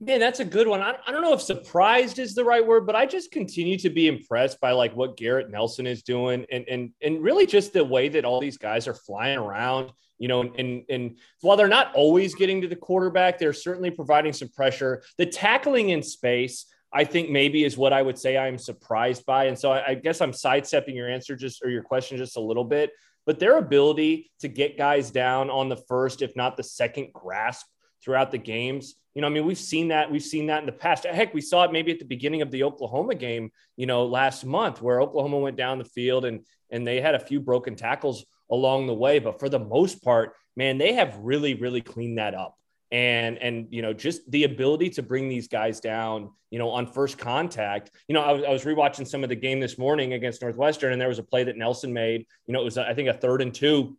Man, 0.00 0.18
that's 0.20 0.40
a 0.40 0.44
good 0.44 0.66
one. 0.66 0.82
I, 0.82 0.96
I 1.06 1.12
don't 1.12 1.22
know 1.22 1.32
if 1.32 1.40
surprised 1.40 2.18
is 2.18 2.34
the 2.34 2.44
right 2.44 2.66
word, 2.66 2.84
but 2.84 2.96
I 2.96 3.06
just 3.06 3.30
continue 3.30 3.78
to 3.78 3.90
be 3.90 4.08
impressed 4.08 4.60
by 4.60 4.72
like 4.72 4.94
what 4.94 5.16
Garrett 5.16 5.50
Nelson 5.50 5.86
is 5.86 6.02
doing 6.02 6.44
and 6.50 6.64
and 6.68 6.90
and 7.00 7.22
really 7.22 7.46
just 7.46 7.72
the 7.72 7.84
way 7.84 8.08
that 8.08 8.24
all 8.24 8.40
these 8.40 8.58
guys 8.58 8.88
are 8.88 8.94
flying 8.94 9.38
around, 9.38 9.92
you 10.18 10.28
know, 10.28 10.42
and 10.42 10.84
and 10.88 11.18
while 11.40 11.56
they're 11.56 11.68
not 11.68 11.94
always 11.94 12.34
getting 12.34 12.60
to 12.62 12.68
the 12.68 12.76
quarterback, 12.76 13.38
they're 13.38 13.52
certainly 13.52 13.90
providing 13.90 14.32
some 14.32 14.48
pressure. 14.48 15.02
The 15.18 15.26
tackling 15.26 15.90
in 15.90 16.02
space, 16.02 16.66
I 16.92 17.04
think 17.04 17.30
maybe 17.30 17.64
is 17.64 17.76
what 17.76 17.92
I 17.92 18.02
would 18.02 18.18
say 18.18 18.36
I'm 18.36 18.58
surprised 18.58 19.26
by. 19.26 19.46
And 19.46 19.58
so 19.58 19.72
I, 19.72 19.88
I 19.88 19.94
guess 19.94 20.20
I'm 20.20 20.32
sidestepping 20.32 20.96
your 20.96 21.08
answer 21.08 21.36
just 21.36 21.62
or 21.64 21.70
your 21.70 21.82
question 21.82 22.16
just 22.16 22.36
a 22.36 22.40
little 22.40 22.64
bit, 22.64 22.90
but 23.26 23.38
their 23.38 23.58
ability 23.58 24.30
to 24.40 24.48
get 24.48 24.78
guys 24.78 25.10
down 25.10 25.50
on 25.50 25.68
the 25.68 25.76
first, 25.88 26.22
if 26.22 26.36
not 26.36 26.56
the 26.56 26.62
second 26.62 27.12
grasp 27.12 27.66
throughout 28.02 28.30
the 28.30 28.38
games 28.38 28.94
you 29.14 29.20
know, 29.20 29.28
I 29.28 29.30
mean, 29.30 29.46
we've 29.46 29.56
seen 29.56 29.88
that. 29.88 30.10
We've 30.10 30.22
seen 30.22 30.46
that 30.46 30.60
in 30.60 30.66
the 30.66 30.72
past. 30.72 31.04
Heck, 31.04 31.32
we 31.32 31.40
saw 31.40 31.62
it 31.64 31.72
maybe 31.72 31.92
at 31.92 32.00
the 32.00 32.04
beginning 32.04 32.42
of 32.42 32.50
the 32.50 32.64
Oklahoma 32.64 33.14
game, 33.14 33.52
you 33.76 33.86
know, 33.86 34.06
last 34.06 34.44
month 34.44 34.82
where 34.82 35.00
Oklahoma 35.00 35.38
went 35.38 35.56
down 35.56 35.78
the 35.78 35.84
field 35.84 36.24
and 36.24 36.44
and 36.70 36.84
they 36.84 37.00
had 37.00 37.14
a 37.14 37.20
few 37.20 37.38
broken 37.38 37.76
tackles 37.76 38.24
along 38.50 38.86
the 38.86 38.94
way. 38.94 39.18
But 39.18 39.38
for 39.38 39.48
the 39.48 39.58
most 39.58 40.02
part, 40.02 40.34
man, 40.56 40.78
they 40.78 40.94
have 40.94 41.16
really, 41.18 41.54
really 41.54 41.80
cleaned 41.80 42.18
that 42.18 42.34
up. 42.34 42.56
And 42.92 43.38
and 43.38 43.66
you 43.70 43.82
know, 43.82 43.92
just 43.92 44.30
the 44.30 44.44
ability 44.44 44.90
to 44.90 45.02
bring 45.02 45.28
these 45.28 45.48
guys 45.48 45.80
down, 45.80 46.30
you 46.50 46.58
know, 46.58 46.70
on 46.70 46.86
first 46.86 47.18
contact. 47.18 47.90
You 48.06 48.14
know, 48.14 48.22
I 48.22 48.32
was, 48.32 48.44
I 48.44 48.50
was 48.50 48.64
rewatching 48.64 49.06
some 49.06 49.24
of 49.24 49.30
the 49.30 49.34
game 49.34 49.58
this 49.58 49.78
morning 49.78 50.12
against 50.12 50.42
Northwestern, 50.42 50.92
and 50.92 51.00
there 51.00 51.08
was 51.08 51.18
a 51.18 51.24
play 51.24 51.44
that 51.44 51.56
Nelson 51.56 51.92
made. 51.92 52.26
You 52.46 52.54
know, 52.54 52.60
it 52.60 52.64
was 52.64 52.78
I 52.78 52.94
think 52.94 53.08
a 53.08 53.14
third 53.14 53.42
and 53.42 53.52
two 53.52 53.96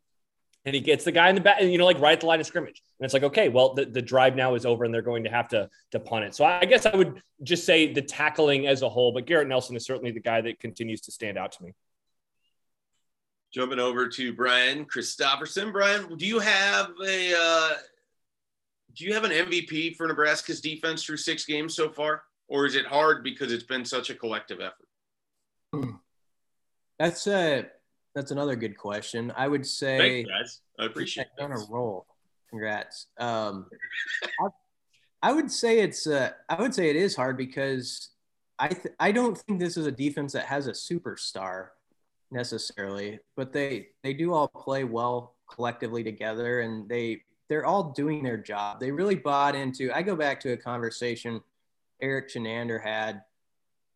and 0.65 0.73
he 0.73 0.81
gets 0.81 1.03
the 1.03 1.11
guy 1.11 1.29
in 1.29 1.35
the 1.35 1.41
back, 1.41 1.57
and 1.61 1.71
you 1.71 1.77
know, 1.77 1.85
like 1.85 1.99
right 1.99 2.13
at 2.13 2.19
the 2.19 2.25
line 2.25 2.39
of 2.39 2.47
scrimmage. 2.47 2.81
And 2.99 3.05
it's 3.05 3.13
like, 3.13 3.23
okay, 3.23 3.49
well, 3.49 3.75
the, 3.75 3.85
the 3.85 4.01
drive 4.01 4.35
now 4.35 4.55
is 4.55 4.65
over 4.65 4.83
and 4.83 4.93
they're 4.93 5.03
going 5.03 5.23
to 5.25 5.29
have 5.29 5.47
to, 5.49 5.69
to 5.91 5.99
punt 5.99 6.25
it. 6.25 6.33
So 6.33 6.43
I 6.43 6.65
guess 6.65 6.85
I 6.87 6.95
would 6.95 7.21
just 7.43 7.65
say 7.65 7.93
the 7.93 8.01
tackling 8.01 8.65
as 8.65 8.81
a 8.81 8.89
whole, 8.89 9.11
but 9.11 9.27
Garrett 9.27 9.47
Nelson 9.47 9.75
is 9.75 9.85
certainly 9.85 10.11
the 10.11 10.19
guy 10.19 10.41
that 10.41 10.59
continues 10.59 11.01
to 11.01 11.11
stand 11.11 11.37
out 11.37 11.51
to 11.53 11.63
me. 11.63 11.73
Jumping 13.55 13.79
over 13.79 14.09
to 14.09 14.33
Brian 14.33 14.83
Christopherson. 14.83 15.71
Brian, 15.71 16.17
do 16.17 16.25
you 16.25 16.39
have 16.39 16.91
a 17.07 17.33
uh, 17.39 17.69
do 18.97 19.05
you 19.05 19.13
have 19.13 19.23
an 19.23 19.31
MVP 19.31 19.95
for 19.95 20.07
Nebraska's 20.07 20.59
defense 20.59 21.05
through 21.05 21.15
six 21.15 21.45
games 21.45 21.73
so 21.73 21.89
far, 21.89 22.23
or 22.49 22.65
is 22.65 22.75
it 22.75 22.85
hard 22.85 23.23
because 23.23 23.53
it's 23.53 23.63
been 23.63 23.85
such 23.85 24.09
a 24.09 24.13
collective 24.13 24.59
effort? 24.59 25.93
That's 26.99 27.27
a 27.27 27.67
that's 28.13 28.31
another 28.31 28.57
good 28.57 28.77
question. 28.77 29.31
I 29.37 29.47
would 29.47 29.65
say 29.65 30.25
Thanks, 30.25 30.29
guys. 30.29 30.61
I 30.77 30.85
appreciate 30.87 31.27
it. 31.37 31.41
on 31.41 31.53
a 31.53 31.65
roll. 31.69 32.07
Congrats. 32.49 33.07
Um, 33.17 33.67
I, 34.41 35.29
I 35.29 35.31
would 35.31 35.49
say 35.49 35.79
it's 35.79 36.07
uh, 36.07 36.31
I 36.49 36.61
would 36.61 36.75
say 36.75 36.89
it 36.89 36.97
is 36.97 37.15
hard 37.15 37.37
because 37.37 38.09
I 38.59 38.67
th- 38.67 38.95
I 38.99 39.13
don't 39.13 39.37
think 39.37 39.61
this 39.61 39.77
is 39.77 39.87
a 39.87 39.93
defense 39.93 40.33
that 40.33 40.47
has 40.47 40.67
a 40.67 40.71
superstar 40.71 41.67
necessarily, 42.35 43.19
but 43.35 43.51
they 43.51 43.87
they 44.03 44.13
do 44.13 44.33
all 44.33 44.47
play 44.47 44.83
well 44.83 45.35
collectively 45.49 46.03
together, 46.03 46.61
and 46.61 46.87
they 46.87 47.21
they're 47.49 47.65
all 47.65 47.91
doing 47.91 48.21
their 48.23 48.37
job. 48.37 48.79
They 48.79 48.91
really 48.91 49.15
bought 49.15 49.55
into. 49.55 49.91
I 49.95 50.01
go 50.01 50.15
back 50.15 50.39
to 50.41 50.51
a 50.51 50.57
conversation 50.57 51.41
Erik 52.01 52.29
Chinander 52.29 52.83
had. 52.83 53.23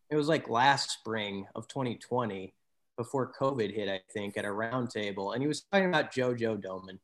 It 0.10 0.16
was 0.16 0.28
like 0.28 0.50
last 0.50 0.90
spring 0.90 1.46
of 1.54 1.68
2020, 1.68 2.54
before 3.00 3.32
COVID 3.32 3.74
hit, 3.74 3.88
I 3.88 4.02
think, 4.12 4.36
at 4.36 4.44
a 4.44 4.50
roundtable, 4.50 5.34
and 5.34 5.42
he 5.42 5.48
was 5.48 5.62
talking 5.72 5.88
about 5.88 6.12
JoJo 6.12 6.62
Domann. 6.62 7.00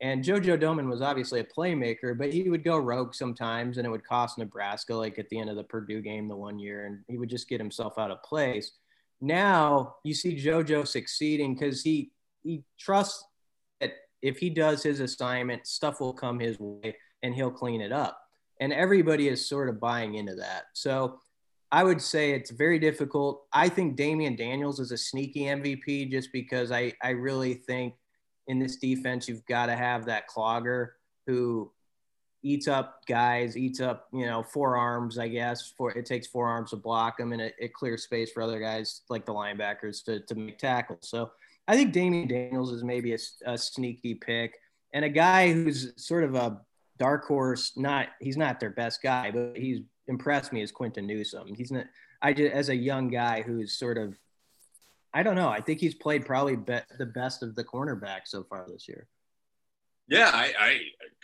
And 0.00 0.24
JoJo 0.24 0.60
Domann 0.60 0.90
was 0.90 1.00
obviously 1.00 1.38
a 1.38 1.44
playmaker, 1.44 2.18
but 2.18 2.32
he 2.32 2.50
would 2.50 2.64
go 2.64 2.76
rogue 2.76 3.14
sometimes, 3.14 3.78
and 3.78 3.86
it 3.86 3.90
would 3.90 4.04
cost 4.04 4.36
Nebraska, 4.36 4.96
like 4.96 5.16
at 5.20 5.28
the 5.28 5.38
end 5.38 5.48
of 5.48 5.54
the 5.54 5.62
Purdue 5.62 6.02
game 6.02 6.26
the 6.26 6.36
one 6.36 6.58
year, 6.58 6.86
and 6.86 7.04
he 7.06 7.18
would 7.18 7.30
just 7.30 7.48
get 7.48 7.60
himself 7.60 7.98
out 7.98 8.10
of 8.10 8.20
place. 8.24 8.72
Now 9.20 9.96
you 10.04 10.14
see 10.14 10.36
JoJo 10.36 10.86
succeeding 10.86 11.54
because 11.54 11.82
he 11.82 12.10
he 12.42 12.62
trusts 12.78 13.24
that 13.80 13.92
if 14.22 14.38
he 14.38 14.50
does 14.50 14.82
his 14.82 15.00
assignment, 15.00 15.66
stuff 15.66 16.00
will 16.00 16.12
come 16.12 16.38
his 16.38 16.58
way, 16.58 16.96
and 17.22 17.34
he'll 17.34 17.50
clean 17.50 17.80
it 17.80 17.92
up 17.92 18.18
and 18.60 18.72
everybody 18.72 19.28
is 19.28 19.48
sort 19.48 19.68
of 19.68 19.80
buying 19.80 20.14
into 20.14 20.34
that. 20.36 20.64
So 20.72 21.20
I 21.70 21.84
would 21.84 22.00
say 22.00 22.32
it's 22.32 22.50
very 22.50 22.78
difficult. 22.78 23.44
I 23.52 23.68
think 23.68 23.96
Damion 23.96 24.36
Daniels 24.36 24.80
is 24.80 24.90
a 24.90 24.98
sneaky 24.98 25.42
MVP 25.42 26.10
just 26.10 26.32
because 26.32 26.72
I, 26.72 26.92
I 27.02 27.10
really 27.10 27.54
think 27.54 27.94
in 28.46 28.58
this 28.58 28.76
defense, 28.76 29.28
you've 29.28 29.44
got 29.46 29.66
to 29.66 29.76
have 29.76 30.06
that 30.06 30.28
clogger 30.28 30.90
who 31.26 31.70
eats 32.42 32.68
up 32.68 33.04
guys, 33.06 33.56
eats 33.56 33.80
up, 33.80 34.08
you 34.12 34.26
know, 34.26 34.42
forearms, 34.42 35.18
I 35.18 35.28
guess, 35.28 35.72
for 35.76 35.90
it 35.90 36.06
takes 36.06 36.26
forearms 36.26 36.70
to 36.70 36.76
block 36.76 37.18
them 37.18 37.32
and 37.32 37.42
it, 37.42 37.54
it 37.58 37.74
clears 37.74 38.04
space 38.04 38.30
for 38.30 38.42
other 38.42 38.60
guys 38.60 39.02
like 39.08 39.26
the 39.26 39.34
linebackers 39.34 40.04
to, 40.04 40.20
to 40.20 40.34
make 40.34 40.58
tackles. 40.58 41.08
So 41.08 41.30
I 41.66 41.76
think 41.76 41.92
Damion 41.92 42.28
Daniels 42.28 42.72
is 42.72 42.84
maybe 42.84 43.12
a, 43.14 43.18
a 43.44 43.58
sneaky 43.58 44.14
pick 44.14 44.58
and 44.92 45.04
a 45.04 45.08
guy 45.08 45.52
who's 45.52 45.92
sort 45.96 46.24
of 46.24 46.34
a 46.34 46.60
dark 46.98 47.26
horse, 47.26 47.72
not 47.76 48.08
he's 48.20 48.36
not 48.36 48.60
their 48.60 48.70
best 48.70 49.02
guy, 49.02 49.30
but 49.30 49.56
he's 49.56 49.80
impressed 50.06 50.52
me 50.52 50.62
as 50.62 50.72
Quinton 50.72 51.06
Newsome. 51.06 51.54
He's 51.54 51.70
not. 51.70 51.86
I 52.20 52.32
just 52.32 52.52
as 52.52 52.68
a 52.68 52.76
young 52.76 53.08
guy 53.08 53.42
who's 53.42 53.72
sort 53.78 53.98
of, 53.98 54.16
I 55.14 55.22
don't 55.22 55.36
know. 55.36 55.48
I 55.48 55.60
think 55.60 55.80
he's 55.80 55.94
played 55.94 56.26
probably 56.26 56.56
be, 56.56 56.78
the 56.98 57.06
best 57.06 57.42
of 57.42 57.54
the 57.54 57.64
cornerbacks 57.64 58.28
so 58.28 58.42
far 58.44 58.66
this 58.68 58.88
year. 58.88 59.06
Yeah, 60.08 60.30
I, 60.32 60.52
I 60.58 60.78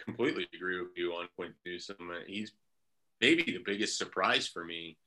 completely 0.05 0.47
agree 0.55 0.81
with 0.81 0.97
you 0.97 1.13
on 1.13 1.27
Quinton 1.37 1.57
Newsome. 1.65 2.11
He's 2.27 2.53
maybe 3.21 3.43
the 3.45 3.63
biggest 3.65 3.97
surprise 3.97 4.47
for 4.47 4.65
me 4.65 4.99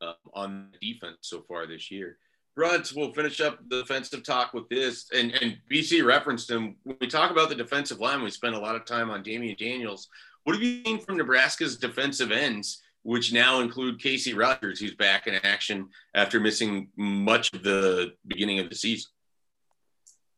uh, 0.00 0.12
on 0.32 0.68
defense 0.80 1.18
so 1.22 1.42
far 1.42 1.66
this 1.66 1.90
year. 1.90 2.18
Bruds, 2.54 2.94
we'll 2.94 3.12
finish 3.12 3.40
up 3.40 3.58
the 3.68 3.80
defensive 3.80 4.22
talk 4.22 4.54
with 4.54 4.68
this. 4.68 5.08
And, 5.12 5.32
and 5.32 5.58
BC 5.70 6.04
referenced 6.04 6.48
him. 6.48 6.76
When 6.84 6.96
we 7.00 7.08
talk 7.08 7.32
about 7.32 7.48
the 7.48 7.56
defensive 7.56 7.98
line, 7.98 8.22
we 8.22 8.30
spend 8.30 8.54
a 8.54 8.60
lot 8.60 8.76
of 8.76 8.84
time 8.84 9.10
on 9.10 9.24
Damion 9.24 9.58
Daniels. 9.58 10.08
What 10.44 10.54
have 10.54 10.62
you 10.62 10.84
seen 10.84 11.00
from 11.00 11.16
Nebraska's 11.16 11.76
defensive 11.76 12.30
ends, 12.30 12.82
which 13.02 13.32
now 13.32 13.60
include 13.60 14.00
Casey 14.00 14.34
Rogers, 14.34 14.78
who's 14.78 14.94
back 14.94 15.26
in 15.26 15.34
action 15.42 15.88
after 16.14 16.38
missing 16.38 16.90
much 16.96 17.52
of 17.52 17.64
the 17.64 18.12
beginning 18.26 18.60
of 18.60 18.68
the 18.68 18.76
season? 18.76 19.10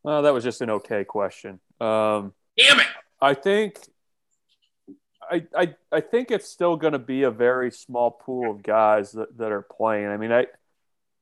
Well, 0.01 0.23
that 0.23 0.33
was 0.33 0.43
just 0.43 0.61
an 0.61 0.71
okay 0.71 1.03
question. 1.03 1.59
Um, 1.79 2.33
Damn 2.57 2.79
it! 2.79 2.87
I 3.21 3.33
think 3.33 3.77
I, 5.29 5.45
I, 5.55 5.75
I 5.91 6.01
think 6.01 6.31
it's 6.31 6.49
still 6.49 6.75
going 6.75 6.93
to 6.93 6.99
be 6.99 7.23
a 7.23 7.31
very 7.31 7.71
small 7.71 8.11
pool 8.11 8.51
of 8.51 8.63
guys 8.63 9.11
that, 9.11 9.37
that 9.37 9.51
are 9.51 9.61
playing. 9.61 10.07
I 10.07 10.17
mean, 10.17 10.31
I 10.31 10.47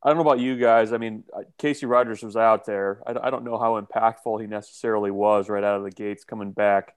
I 0.04 0.10
don't 0.10 0.18
know 0.18 0.22
about 0.22 0.39
you 0.39 0.56
guys. 0.56 0.94
I 0.94 0.98
mean, 0.98 1.24
uh, 1.36 1.42
Casey 1.58 1.88
Rogers 1.88 2.22
was 2.22 2.38
out 2.38 2.65
there. 2.65 3.01
I, 3.08 3.27
I 3.27 3.30
don't 3.32 3.44
know 3.44 3.58
how 3.58 3.82
impactful 3.82 4.39
he 4.39 4.48
necessarily 4.48 5.10
was 5.10 5.50
right 5.50 5.63
out 5.63 5.77
of 5.77 5.84
the 5.84 5.89
gates 5.89 6.24
coming 6.24 6.51
back 6.51 6.96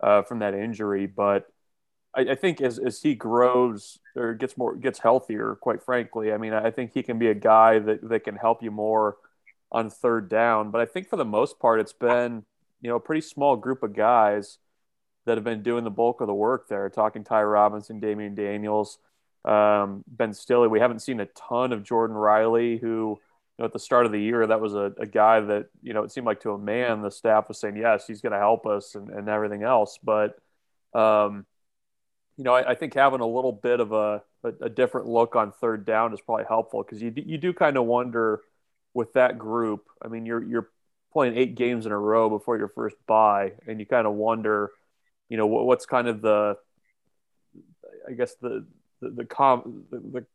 uh, 0.00 0.22
from 0.22 0.40
that 0.40 0.54
injury, 0.54 1.06
but 1.06 1.46
I, 2.14 2.20
I, 2.20 2.34
think 2.34 2.60
as, 2.60 2.78
as 2.78 3.00
he 3.00 3.14
grows 3.14 3.98
or 4.14 4.34
gets 4.34 4.58
more 4.58 4.76
gets 4.76 4.98
healthier, 4.98 5.56
quite 5.60 5.82
frankly, 5.82 6.32
I 6.32 6.36
mean, 6.36 6.52
I 6.52 6.70
think 6.70 6.92
he 6.92 7.02
can 7.02 7.18
be 7.18 7.28
a 7.28 7.34
guy 7.34 7.78
that, 7.78 8.06
that 8.08 8.24
can 8.24 8.36
help 8.36 8.62
you 8.62 8.70
more 8.70 9.16
on 9.72 9.88
third 9.88 10.28
down. 10.28 10.70
But 10.70 10.82
I 10.82 10.84
think 10.84 11.08
for 11.08 11.16
the 11.16 11.24
most 11.24 11.58
part, 11.58 11.80
it's 11.80 11.94
been 11.94 12.44
you 12.84 12.90
know 12.90 12.96
a 12.96 13.00
pretty 13.00 13.22
small 13.22 13.56
group 13.56 13.82
of 13.82 13.94
guys 13.94 14.58
that 15.24 15.38
have 15.38 15.44
been 15.44 15.62
doing 15.62 15.84
the 15.84 15.90
bulk 15.90 16.20
of 16.20 16.26
the 16.26 16.34
work 16.34 16.68
there. 16.68 16.88
Talking 16.90 17.24
Ty 17.24 17.42
Robinson, 17.44 17.98
Damion 17.98 18.34
Daniels. 18.36 18.98
Um, 19.42 20.04
ben 20.06 20.34
Stille, 20.34 20.68
we 20.68 20.80
haven't 20.80 21.00
seen 21.00 21.18
a 21.20 21.26
ton 21.26 21.72
of 21.72 21.82
Jordan 21.82 22.16
Riley, 22.16 22.76
who 22.76 23.18
you 23.56 23.62
know, 23.62 23.64
at 23.64 23.72
the 23.72 23.78
start 23.78 24.04
of 24.04 24.12
the 24.12 24.20
year, 24.20 24.46
that 24.46 24.60
was 24.60 24.74
a, 24.74 24.92
a, 24.98 25.06
guy 25.06 25.38
that, 25.40 25.66
you 25.82 25.92
know, 25.92 26.02
it 26.02 26.10
seemed 26.10 26.26
like 26.26 26.40
to 26.40 26.52
a 26.52 26.58
man, 26.58 27.02
the 27.02 27.10
staff 27.10 27.46
was 27.48 27.60
saying, 27.60 27.76
yes, 27.76 28.06
he's 28.06 28.20
going 28.20 28.32
to 28.32 28.38
help 28.38 28.66
us 28.66 28.94
and, 28.94 29.10
and 29.10 29.28
everything 29.28 29.62
else. 29.62 29.98
But, 30.02 30.36
um, 30.92 31.46
you 32.36 32.44
know, 32.44 32.54
I, 32.54 32.70
I, 32.70 32.74
think 32.74 32.94
having 32.94 33.20
a 33.20 33.26
little 33.26 33.52
bit 33.52 33.80
of 33.80 33.92
a, 33.92 34.22
a, 34.42 34.52
a, 34.62 34.68
different 34.68 35.06
look 35.06 35.36
on 35.36 35.52
third 35.52 35.84
down 35.84 36.12
is 36.12 36.20
probably 36.20 36.46
helpful 36.48 36.82
because 36.82 37.00
you, 37.00 37.12
you 37.14 37.38
do 37.38 37.52
kind 37.52 37.76
of 37.76 37.84
wonder 37.84 38.40
with 38.92 39.12
that 39.12 39.38
group. 39.38 39.84
I 40.02 40.08
mean, 40.08 40.26
you're, 40.26 40.42
you're 40.42 40.70
playing 41.14 41.38
eight 41.38 41.54
games 41.54 41.86
in 41.86 41.92
a 41.92 41.98
row 41.98 42.28
before 42.28 42.58
your 42.58 42.68
first 42.68 42.96
buy, 43.06 43.52
and 43.66 43.80
you 43.80 43.86
kind 43.86 44.06
of 44.06 44.12
wonder, 44.12 44.72
you 45.30 45.38
know, 45.38 45.46
what, 45.46 45.64
what's 45.64 45.86
kind 45.86 46.08
of 46.08 46.20
the, 46.20 46.58
I 48.06 48.12
guess 48.12 48.34
the, 48.42 48.66
the 49.00 49.08
the 49.10 49.24
com 49.24 49.84
the, 49.90 49.98
the 49.98 50.26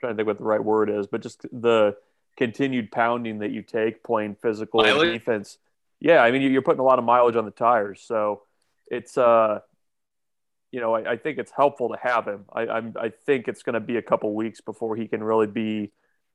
trying 0.00 0.12
to 0.12 0.16
think 0.16 0.26
what 0.26 0.36
the 0.36 0.44
right 0.44 0.62
word 0.62 0.90
is, 0.90 1.06
but 1.06 1.22
just 1.22 1.46
the 1.50 1.96
continued 2.36 2.90
pounding 2.90 3.38
that 3.38 3.52
you 3.52 3.62
take 3.62 4.02
playing 4.02 4.34
physical 4.42 4.82
defense. 4.82 5.58
Yeah, 6.00 6.22
I 6.22 6.30
mean 6.32 6.42
you're 6.42 6.60
putting 6.60 6.80
a 6.80 6.84
lot 6.84 6.98
of 6.98 7.04
mileage 7.04 7.36
on 7.36 7.46
the 7.46 7.50
tires, 7.52 8.02
so 8.04 8.42
it's 8.90 9.16
uh, 9.16 9.60
you 10.72 10.80
know, 10.80 10.94
I, 10.94 11.12
I 11.12 11.16
think 11.16 11.38
it's 11.38 11.52
helpful 11.52 11.90
to 11.90 11.96
have 12.02 12.26
him. 12.26 12.46
I 12.52 12.66
I'm, 12.66 12.94
I 13.00 13.10
think 13.10 13.46
it's 13.46 13.62
going 13.62 13.74
to 13.74 13.80
be 13.80 13.96
a 13.96 14.02
couple 14.02 14.34
weeks 14.34 14.60
before 14.60 14.96
he 14.96 15.06
can 15.06 15.22
really 15.22 15.46
be 15.46 15.92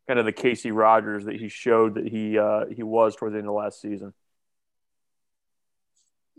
kind 0.09 0.19
of 0.19 0.25
the 0.25 0.31
Casey 0.33 0.71
Rogers 0.71 1.25
that 1.25 1.35
he 1.35 1.49
showed 1.49 1.93
that 1.93 2.07
he 2.07 2.37
uh, 2.37 2.65
he 2.65 2.81
was 2.81 3.15
towards 3.15 3.33
the 3.33 3.39
end 3.39 3.47
of 3.47 3.53
last 3.53 3.79
season. 3.79 4.11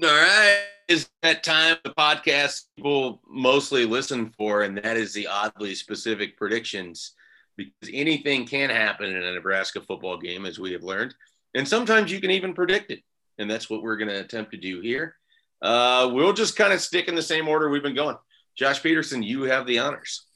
All 0.03 0.09
right 0.09 0.65
is 0.91 1.09
that 1.23 1.45
time 1.45 1.77
the 1.85 1.91
podcast 1.91 2.65
people 2.75 3.23
mostly 3.29 3.87
listen 3.87 4.35
for, 4.37 4.63
and 4.63 4.77
that 4.79 4.97
is 4.97 5.13
the 5.13 5.29
oddly 5.29 5.73
specific 5.73 6.37
predictions, 6.37 7.13
because 7.57 7.89
anything 7.93 8.45
can 8.45 8.69
happen 8.69 9.09
in 9.09 9.23
a 9.23 9.33
Nebraska 9.33 9.81
football 9.81 10.19
game, 10.19 10.45
as 10.47 10.59
we 10.59 10.73
have 10.73 10.83
learned, 10.83 11.15
and 11.55 11.67
sometimes 11.67 12.11
you 12.11 12.21
can 12.21 12.33
even 12.33 12.55
predict 12.55 12.91
it, 12.91 13.05
and 13.39 13.49
that's 13.49 13.71
what 13.71 13.83
we're 13.83 13.97
going 13.97 14.09
to 14.09 14.19
attempt 14.19 14.51
to 14.51 14.57
do 14.57 14.81
here. 14.81 15.15
Uh, 15.63 16.11
we'll 16.13 16.33
just 16.33 16.57
kind 16.57 16.73
of 16.73 16.81
stick 16.81 17.07
in 17.07 17.15
the 17.15 17.23
same 17.23 17.47
order 17.47 17.71
we've 17.71 17.85
been 17.85 17.95
going. 17.95 18.17
Josh 18.57 18.83
Peterson, 18.83 19.23
you 19.23 19.45
have 19.45 19.67
the 19.67 19.79
honors. 19.79 20.27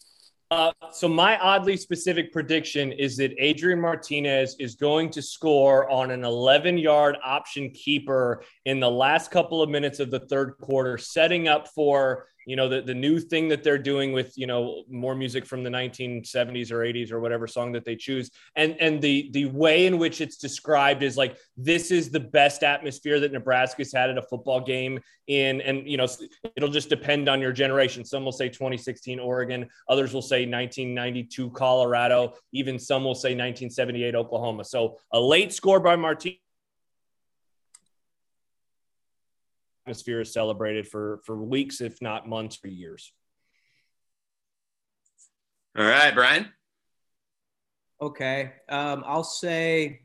Uh, 0.55 0.71
so 0.93 1.09
my 1.09 1.37
oddly 1.39 1.77
specific 1.77 2.33
prediction 2.33 2.93
is 2.93 3.17
that 3.17 3.35
Adrian 3.39 3.81
Martinez 3.81 4.55
is 4.61 4.77
going 4.77 5.11
to 5.11 5.21
score 5.21 5.91
on 5.91 6.13
an 6.13 6.21
11-yard 6.21 7.17
option 7.25 7.71
keeper 7.71 8.41
in 8.65 8.79
the 8.79 8.89
last 8.89 9.33
couple 9.33 9.63
of 9.63 9.69
minutes 9.69 9.99
of 9.99 10.13
the 10.13 10.21
third 10.21 10.57
quarter, 10.61 10.97
setting 10.97 11.49
up 11.49 11.67
for 11.75 12.29
you 12.47 12.57
know 12.57 12.69
the, 12.69 12.83
the 12.83 12.95
new 12.95 13.19
thing 13.19 13.49
that 13.49 13.63
they're 13.63 13.79
doing 13.79 14.13
with 14.13 14.37
you 14.37 14.47
know 14.47 14.85
more 14.89 15.15
music 15.15 15.47
from 15.47 15.63
the 15.63 15.71
1970s 15.71 16.71
or 16.71 16.79
80s 16.79 17.13
or 17.13 17.21
whatever 17.21 17.47
song 17.47 17.73
that 17.73 17.85
they 17.85 17.97
choose. 17.97 18.31
And 18.57 18.77
and 18.81 19.01
the 19.01 19.31
the 19.33 19.47
way 19.47 19.87
in 19.87 19.99
which 19.99 20.21
it's 20.21 20.37
described 20.37 21.03
is 21.03 21.17
like 21.17 21.37
this 21.57 21.91
is 21.91 22.11
the 22.11 22.21
best 22.21 22.63
atmosphere 22.63 23.21
that 23.21 23.33
nebraska's 23.33 23.93
had 23.93 24.11
at 24.11 24.19
a 24.19 24.23
football 24.23 24.61
game 24.61 25.01
in 25.27 25.61
and 25.63 25.89
you 25.89 25.97
know 25.97 26.07
it'll 26.57 26.69
just 26.69 26.89
depend 26.89 27.29
on 27.29 27.41
your 27.41 27.53
generation. 27.53 28.05
Some 28.05 28.25
will 28.25 28.33
say 28.33 28.49
2016 28.49 29.19
oregon 29.19 29.69
others 29.89 30.13
will 30.13 30.23
say 30.23 30.47
1992 30.47 31.51
colorado 31.51 32.35
even 32.53 32.79
some 32.79 33.05
will 33.05 33.15
say 33.15 33.31
1978 33.31 34.15
oklahoma. 34.15 34.65
So 34.65 34.99
a 35.13 35.21
late 35.21 35.53
score 35.53 35.81
by 35.81 35.97
martinez 35.97 36.39
atmosphere 39.87 40.21
is 40.21 40.33
celebrated 40.33 40.89
for 40.89 41.21
for 41.25 41.37
weeks, 41.37 41.81
if 41.81 42.01
not 42.01 42.29
months 42.29 42.59
or 42.65 42.69
years. 42.69 43.13
All 45.77 45.85
right, 45.85 46.15
Brian. 46.15 46.49
Okay, 48.01 48.53
um, 48.69 49.03
I'll 49.07 49.25
say 49.25 50.03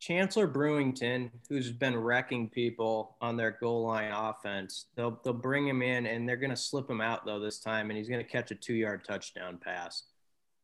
Chancellor 0.00 0.48
Brewington, 0.48 1.30
who's 1.48 1.70
been 1.70 1.96
wrecking 1.96 2.48
people 2.48 3.16
on 3.20 3.36
their 3.36 3.52
goal 3.52 3.86
line 3.86 4.12
offense. 4.12 4.86
They'll 4.96 5.20
they'll 5.24 5.32
bring 5.32 5.66
him 5.66 5.82
in 5.82 6.06
and 6.06 6.28
they're 6.28 6.36
going 6.36 6.50
to 6.50 6.56
slip 6.56 6.88
him 6.88 7.00
out 7.00 7.24
though 7.24 7.40
this 7.40 7.60
time, 7.60 7.90
and 7.90 7.96
he's 7.96 8.08
going 8.08 8.24
to 8.24 8.30
catch 8.30 8.50
a 8.50 8.54
two 8.54 8.74
yard 8.74 9.04
touchdown 9.04 9.58
pass. 9.62 10.04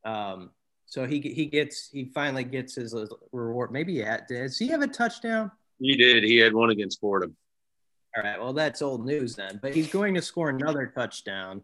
Um, 0.04 0.50
So 0.86 1.06
he 1.06 1.20
he 1.20 1.46
gets 1.46 1.90
he 1.90 2.10
finally 2.14 2.44
gets 2.44 2.74
his 2.74 2.94
reward. 3.32 3.70
Maybe 3.72 3.94
he 3.94 4.00
had, 4.00 4.22
does 4.28 4.58
he 4.58 4.68
have 4.68 4.82
a 4.82 4.86
touchdown? 4.86 5.50
He 5.80 5.96
did. 5.96 6.24
He 6.24 6.38
had 6.38 6.54
one 6.54 6.70
against 6.70 7.00
Fordham. 7.00 7.36
All 8.18 8.24
right. 8.24 8.40
Well, 8.40 8.52
that's 8.52 8.82
old 8.82 9.06
news 9.06 9.36
then. 9.36 9.60
But 9.62 9.74
he's 9.74 9.88
going 9.88 10.14
to 10.14 10.22
score 10.22 10.48
another 10.48 10.86
touchdown, 10.86 11.62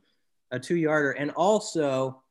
a 0.53 0.61
two 0.61 0.77
yarder, 0.77 1.13
and 1.13 1.33
also 1.33 2.23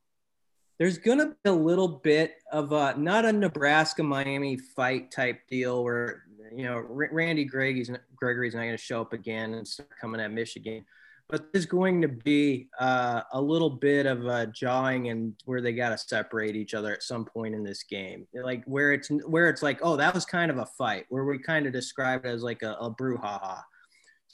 there's 0.78 0.96
going 0.98 1.18
to 1.18 1.26
be 1.26 1.50
a 1.50 1.52
little 1.52 1.88
bit 1.88 2.36
of 2.50 2.72
a 2.72 2.96
not 2.96 3.26
a 3.26 3.32
Nebraska 3.32 4.02
Miami 4.02 4.56
fight 4.56 5.10
type 5.10 5.40
deal 5.48 5.84
where 5.84 6.22
you 6.54 6.64
know 6.64 6.78
Randy 6.78 7.44
Gregory's 7.44 7.90
Gregory's 8.16 8.54
not 8.54 8.62
going 8.62 8.72
to 8.72 8.78
show 8.78 9.02
up 9.02 9.12
again 9.12 9.54
and 9.54 9.68
start 9.68 9.90
coming 10.00 10.22
at 10.22 10.32
Michigan, 10.32 10.86
but 11.28 11.52
there's 11.52 11.66
going 11.66 12.00
to 12.00 12.08
be 12.08 12.68
uh, 12.80 13.22
a 13.32 13.40
little 13.40 13.70
bit 13.70 14.06
of 14.06 14.24
a 14.24 14.46
jawing 14.46 15.08
and 15.10 15.34
where 15.44 15.60
they 15.60 15.72
got 15.74 15.90
to 15.90 15.98
separate 15.98 16.56
each 16.56 16.72
other 16.72 16.94
at 16.94 17.02
some 17.02 17.26
point 17.26 17.54
in 17.54 17.62
this 17.62 17.82
game, 17.82 18.26
like 18.32 18.64
where 18.64 18.92
it's 18.92 19.10
where 19.26 19.50
it's 19.50 19.62
like 19.62 19.80
oh 19.82 19.96
that 19.96 20.14
was 20.14 20.24
kind 20.24 20.50
of 20.50 20.58
a 20.58 20.66
fight 20.66 21.04
where 21.10 21.24
we 21.24 21.38
kind 21.38 21.66
of 21.66 21.74
describe 21.74 22.24
it 22.24 22.30
as 22.30 22.42
like 22.42 22.62
a, 22.62 22.72
a 22.80 22.90
brouhaha. 22.90 23.62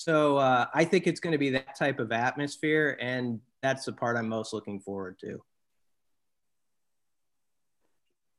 So 0.00 0.38
uh, 0.38 0.64
I 0.73 0.87
think 0.87 1.07
it's 1.07 1.21
going 1.21 1.33
to 1.33 1.38
be 1.38 1.50
that 1.50 1.76
type 1.76 1.99
of 1.99 2.11
atmosphere, 2.11 2.97
and 3.02 3.38
that's 3.61 3.85
the 3.85 3.92
part 3.92 4.16
I'm 4.16 4.30
most 4.30 4.54
looking 4.54 4.80
forward 4.80 5.19
to. 5.19 5.42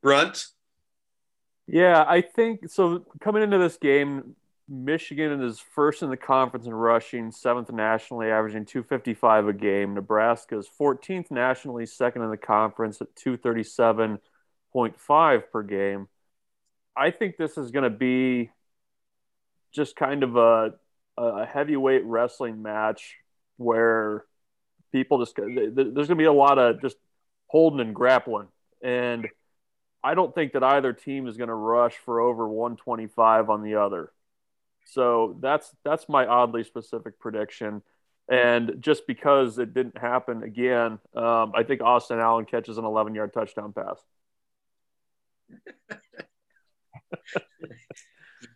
Brunt. 0.01 0.47
Yeah, 1.67 2.03
I 2.07 2.21
think 2.21 2.67
so. 2.67 3.05
Coming 3.19 3.43
into 3.43 3.59
this 3.59 3.77
game, 3.77 4.35
Michigan 4.67 5.43
is 5.43 5.59
first 5.59 6.01
in 6.01 6.09
the 6.09 6.17
conference 6.17 6.65
in 6.65 6.73
rushing, 6.73 7.31
seventh 7.31 7.71
nationally, 7.71 8.31
averaging 8.31 8.65
255 8.65 9.49
a 9.49 9.53
game. 9.53 9.93
Nebraska 9.93 10.57
is 10.57 10.67
14th 10.79 11.29
nationally, 11.29 11.85
second 11.85 12.23
in 12.23 12.31
the 12.31 12.37
conference 12.37 12.99
at 13.01 13.13
237.5 13.13 15.43
per 15.51 15.61
game. 15.61 16.07
I 16.97 17.11
think 17.11 17.37
this 17.37 17.59
is 17.59 17.69
going 17.69 17.83
to 17.83 17.91
be 17.91 18.49
just 19.71 19.95
kind 19.95 20.23
of 20.23 20.35
a, 20.35 20.73
a 21.17 21.45
heavyweight 21.45 22.03
wrestling 22.05 22.61
match 22.61 23.15
where 23.57 24.25
people 24.91 25.19
just 25.19 25.35
there's 25.35 25.73
going 25.73 26.07
to 26.07 26.15
be 26.15 26.23
a 26.25 26.33
lot 26.33 26.57
of 26.57 26.81
just 26.81 26.97
holding 27.47 27.79
and 27.79 27.95
grappling 27.95 28.47
and– 28.81 29.27
I 30.03 30.15
don't 30.15 30.33
think 30.33 30.53
that 30.53 30.63
either 30.63 30.93
team 30.93 31.27
is 31.27 31.37
going 31.37 31.49
to 31.49 31.53
rush 31.55 31.95
for 32.05 32.19
over 32.19 32.47
125 32.47 33.49
on 33.49 33.61
the 33.61 33.75
other. 33.75 34.11
So 34.85 35.37
that's 35.41 35.71
that's 35.83 36.09
my 36.09 36.25
oddly 36.25 36.63
specific 36.63 37.19
prediction. 37.19 37.83
And 38.27 38.77
just 38.79 39.05
because 39.07 39.59
it 39.59 39.73
didn't 39.73 39.97
happen 39.97 40.41
again, 40.43 40.99
um, 41.15 41.51
I 41.55 41.63
think 41.63 41.81
Austin 41.81 42.19
Allen 42.19 42.45
catches 42.45 42.77
an 42.77 42.85
11 42.85 43.13
yard 43.13 43.33
touchdown 43.33 43.73
pass. 43.73 43.99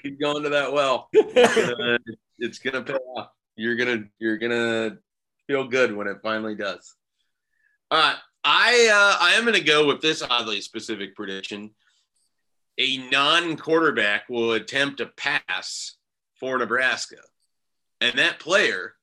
Keep 0.02 0.20
going 0.20 0.44
to 0.44 0.50
that 0.50 0.74
well. 0.74 1.10
it's 2.40 2.60
gonna 2.60 2.84
pay 2.84 2.94
off. 2.94 3.30
You're 3.56 3.76
gonna 3.76 4.04
you're 4.20 4.38
gonna 4.38 4.98
feel 5.48 5.68
good 5.68 5.96
when 5.96 6.08
it 6.08 6.18
finally 6.22 6.56
does. 6.56 6.96
All 7.92 8.00
right, 8.00 8.18
I 8.44 8.90
uh, 8.92 9.24
I 9.24 9.34
am 9.34 9.52
to 9.52 9.60
go 9.62 9.88
with 9.88 10.02
this 10.02 10.22
oddly 10.22 10.62
specific 10.62 11.16
prediction. 11.16 11.72
A 12.78 12.98
non-quarterback 13.10 14.28
will 14.30 14.54
attempt 14.54 15.00
a 15.00 15.06
pass 15.06 15.96
for 16.40 16.58
Nebraska, 16.58 17.22
and 18.02 18.20
that 18.20 18.40
player 18.40 18.96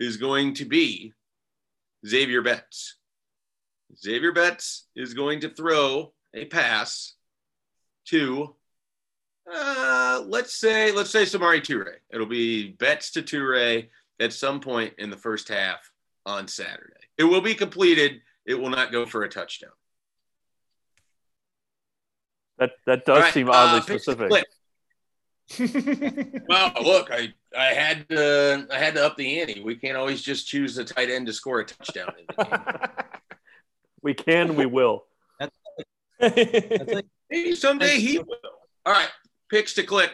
is 0.00 0.16
going 0.16 0.54
to 0.54 0.64
be 0.64 1.12
Xavier 2.06 2.42
Betts. 2.42 2.96
Xavier 3.96 4.32
Betts 4.32 4.88
is 4.96 5.14
going 5.14 5.40
to 5.40 5.50
throw 5.50 6.12
a 6.34 6.46
pass 6.46 7.14
to 8.06 8.55
uh, 9.52 10.22
let's 10.26 10.54
say 10.54 10.92
let's 10.92 11.10
say 11.10 11.22
Samori 11.22 11.60
Toure. 11.60 11.94
It'll 12.10 12.26
be 12.26 12.72
Betts 12.72 13.10
to 13.12 13.22
Toure 13.22 13.88
at 14.20 14.32
some 14.32 14.60
point 14.60 14.94
in 14.98 15.10
the 15.10 15.16
first 15.16 15.48
half 15.48 15.90
on 16.24 16.48
Saturday. 16.48 16.92
It 17.18 17.24
will 17.24 17.40
be 17.40 17.54
completed 17.54 18.20
it 18.46 18.54
will 18.54 18.70
not 18.70 18.92
go 18.92 19.06
for 19.06 19.24
a 19.24 19.28
touchdown. 19.28 19.70
That 22.58 22.72
that 22.86 23.04
does 23.04 23.22
right, 23.22 23.34
seem 23.34 23.50
oddly 23.50 23.80
uh, 23.80 23.98
specific. 23.98 24.44
well, 26.48 26.72
look, 26.82 27.10
I 27.12 27.32
I 27.56 27.66
had 27.66 28.08
to 28.08 28.66
I 28.70 28.78
had 28.78 28.94
to 28.94 29.04
up 29.04 29.16
the 29.16 29.40
ante. 29.40 29.62
We 29.62 29.76
can't 29.76 29.96
always 29.96 30.22
just 30.22 30.48
choose 30.48 30.78
a 30.78 30.84
tight 30.84 31.10
end 31.10 31.26
to 31.26 31.32
score 31.32 31.60
a 31.60 31.64
touchdown 31.64 32.14
in 32.18 32.24
the 32.26 32.44
game. 32.44 32.60
we 34.02 34.14
can, 34.14 34.56
we 34.56 34.66
will. 34.66 35.04
That's, 35.38 35.54
that's 36.18 36.92
like, 36.94 37.06
Maybe 37.30 37.54
someday 37.54 37.98
he 37.98 38.18
will. 38.18 38.36
All 38.86 38.92
right, 38.92 39.10
picks 39.50 39.74
to 39.74 39.82
click. 39.82 40.12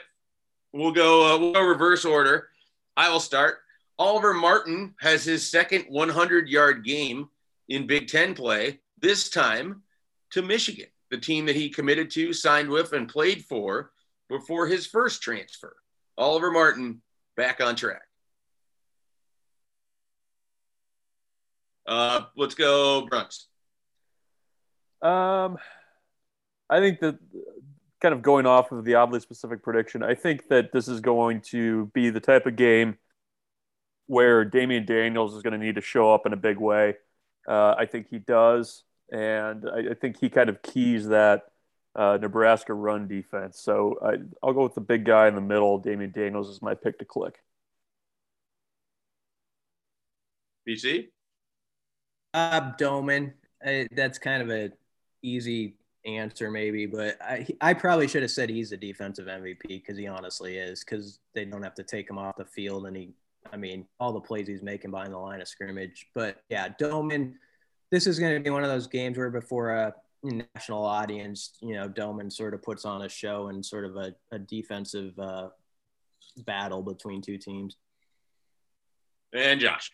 We'll 0.73 0.93
go. 0.93 1.35
Uh, 1.35 1.39
we'll 1.39 1.53
go 1.53 1.63
reverse 1.63 2.05
order. 2.05 2.49
I 2.97 3.11
will 3.11 3.21
start. 3.21 3.59
Oliver 3.99 4.35
Martin 4.35 4.95
has 5.01 5.25
his 5.25 5.49
second 5.49 5.85
100 5.89 6.49
yard 6.49 6.85
game 6.85 7.29
in 7.69 7.87
Big 7.87 8.09
Ten 8.09 8.35
play, 8.35 8.81
this 8.99 9.31
time 9.31 9.83
to 10.31 10.43
Michigan, 10.43 10.89
the 11.11 11.19
team 11.19 11.47
that 11.47 11.57
he 11.57 11.69
committed 11.69 12.11
to, 12.11 12.33
signed 12.33 12.69
with, 12.69 12.93
and 12.93 13.09
played 13.09 13.45
for 13.45 13.93
before 14.29 14.67
his 14.67 14.87
first 14.87 15.23
transfer. 15.23 15.77
Oliver 16.19 16.51
Martin 16.51 17.01
back 17.37 17.61
on 17.61 17.77
track. 17.77 18.03
Uh, 21.87 22.23
let's 22.37 22.55
go, 22.55 23.09
Bruntz. 23.11 23.45
Um, 25.03 25.59
I 26.71 26.79
think 26.79 27.01
that 27.01 27.19
kind 28.03 28.13
of 28.13 28.21
going 28.21 28.47
off 28.47 28.73
of 28.73 28.85
the 28.85 28.97
oddly 28.97 29.21
specific 29.21 29.63
prediction, 29.63 30.03
I 30.03 30.15
think 30.15 30.49
that 30.49 30.73
this 30.73 30.89
is 30.89 31.01
going 31.01 31.41
to 31.53 31.87
be 31.95 32.11
the 32.11 32.21
type 32.21 32.47
of 32.47 32.57
game 32.57 32.99
where 34.07 34.45
Damion 34.45 34.85
Daniels 34.85 35.35
is 35.35 35.43
going 35.43 35.59
to 35.59 35.65
need 35.65 35.77
to 35.77 35.81
show 35.81 36.13
up 36.13 36.27
in 36.27 36.33
a 36.33 36.37
big 36.37 36.59
way. 36.59 36.97
Uh, 37.49 37.75
I 37.79 37.87
think 37.87 38.09
he 38.11 38.19
does, 38.19 38.83
and 39.11 39.65
I, 39.69 39.93
I, 39.93 39.95
think 39.95 40.19
he 40.21 40.29
kind 40.29 40.49
of 40.49 40.63
keys 40.63 41.09
that 41.09 41.43
uh, 41.97 42.19
Nebraska 42.21 42.75
run 42.75 43.09
defense. 43.09 43.61
So 43.61 43.97
I, 44.03 44.47
will 44.47 44.55
go 44.55 44.63
with 44.65 44.75
the 44.75 44.81
big 44.81 45.05
guy 45.05 45.29
in 45.29 45.35
the 45.35 45.41
middle. 45.41 45.81
Damion 45.81 46.13
Daniels 46.13 46.49
is 46.49 46.61
my 46.61 46.75
pick 46.75 46.99
to 46.99 47.05
click. 47.05 47.37
BC. 50.69 51.09
Uh, 52.35 52.73
Domann. 52.79 53.33
I, 53.65 53.87
that's 53.93 54.19
kind 54.19 54.43
of 54.43 54.51
a 54.51 54.71
easy 55.23 55.75
answer 56.05 56.51
maybe, 56.51 56.87
but 56.87 57.17
I 57.23 57.47
I 57.61 57.75
probably 57.75 58.09
should 58.09 58.23
have 58.23 58.31
said 58.31 58.51
he's 58.51 58.73
a 58.73 58.77
defensive 58.77 59.27
MVP 59.27 59.69
because 59.69 59.97
he 59.97 60.07
honestly 60.07 60.57
is 60.57 60.85
because 60.85 61.21
they 61.35 61.45
don't 61.45 61.63
have 61.63 61.75
to 61.75 61.85
take 61.85 62.11
him 62.11 62.19
off 62.19 62.37
the 62.37 62.45
field 62.45 62.87
and 62.87 62.97
he 62.97 63.15
I 63.51 63.57
mean, 63.57 63.87
all 63.99 64.13
the 64.13 64.21
plays 64.21 64.47
he's 64.47 64.63
making 64.63 64.91
behind 64.91 65.13
the 65.13 65.19
line 65.19 65.41
of 65.41 65.49
scrimmage. 65.49 66.07
But 66.15 66.43
yeah, 66.49 66.69
Domann, 66.81 67.35
this 67.91 68.07
is 68.07 68.19
going 68.19 68.35
to 68.35 68.41
be 68.41 68.51
one 68.51 68.65
of 68.65 68.71
those 68.71 68.87
games 68.87 69.19
where 69.19 69.31
before 69.31 69.71
a 69.71 69.95
national 70.23 70.85
audience, 70.85 71.55
you 71.61 71.75
know, 71.75 71.89
Domann 71.89 72.33
sort 72.33 72.55
of 72.55 72.63
puts 72.63 72.85
on 72.85 73.03
a 73.03 73.09
show 73.09 73.49
and 73.49 73.65
sort 73.65 73.85
of 73.85 73.97
a, 73.97 74.15
a 74.31 74.39
defensive 74.39 75.19
uh, 75.19 75.49
battle 76.47 76.83
between 76.83 77.21
two 77.21 77.39
teams. 77.39 77.77
And 79.33 79.61
Josh. 79.61 79.93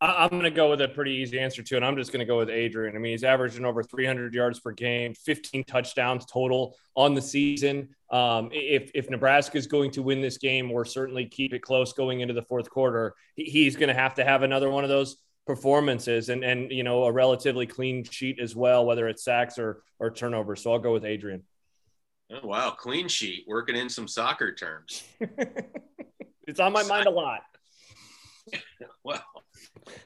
I'm 0.00 0.30
going 0.30 0.42
to 0.42 0.50
go 0.50 0.70
with 0.70 0.80
a 0.80 0.88
pretty 0.88 1.12
easy 1.12 1.40
answer 1.40 1.62
too, 1.62 1.74
and 1.74 1.84
I'm 1.84 1.96
just 1.96 2.12
going 2.12 2.20
to 2.20 2.26
go 2.26 2.38
with 2.38 2.50
Adrian. 2.50 2.94
I 2.94 3.00
mean, 3.00 3.12
he's 3.12 3.24
averaging 3.24 3.64
over 3.64 3.82
300 3.82 4.32
yards 4.32 4.60
per 4.60 4.70
game, 4.70 5.12
15 5.14 5.64
touchdowns 5.64 6.24
total 6.24 6.76
on 6.94 7.14
the 7.14 7.22
season. 7.22 7.88
Um, 8.10 8.50
if 8.52 8.92
if 8.94 9.10
Nebraska 9.10 9.58
is 9.58 9.66
going 9.66 9.90
to 9.92 10.02
win 10.02 10.20
this 10.20 10.38
game, 10.38 10.70
or 10.70 10.84
certainly 10.84 11.26
keep 11.26 11.52
it 11.52 11.60
close 11.60 11.92
going 11.92 12.20
into 12.20 12.32
the 12.32 12.42
fourth 12.42 12.70
quarter, 12.70 13.14
he's 13.34 13.74
going 13.74 13.88
to 13.88 13.94
have 13.94 14.14
to 14.14 14.24
have 14.24 14.44
another 14.44 14.70
one 14.70 14.84
of 14.84 14.90
those 14.90 15.16
performances, 15.46 16.28
and 16.28 16.44
and 16.44 16.70
you 16.70 16.84
know 16.84 17.04
a 17.04 17.12
relatively 17.12 17.66
clean 17.66 18.04
sheet 18.04 18.38
as 18.38 18.54
well, 18.54 18.86
whether 18.86 19.08
it's 19.08 19.24
sacks 19.24 19.58
or 19.58 19.82
or 19.98 20.12
turnovers. 20.12 20.62
So 20.62 20.72
I'll 20.72 20.78
go 20.78 20.92
with 20.92 21.04
Adrian. 21.04 21.42
Oh 22.30 22.46
wow, 22.46 22.70
clean 22.70 23.08
sheet, 23.08 23.46
working 23.48 23.74
in 23.74 23.88
some 23.88 24.06
soccer 24.06 24.54
terms. 24.54 25.02
it's 26.46 26.60
on 26.60 26.72
my 26.72 26.84
mind 26.84 27.06
a 27.06 27.10
lot. 27.10 27.40
well, 29.04 29.24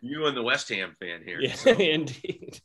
you 0.00 0.26
and 0.26 0.36
the 0.36 0.42
West 0.42 0.68
Ham 0.68 0.96
fan 1.00 1.22
here. 1.24 1.40
Yeah, 1.40 1.54
so. 1.54 1.70
indeed. 1.78 2.60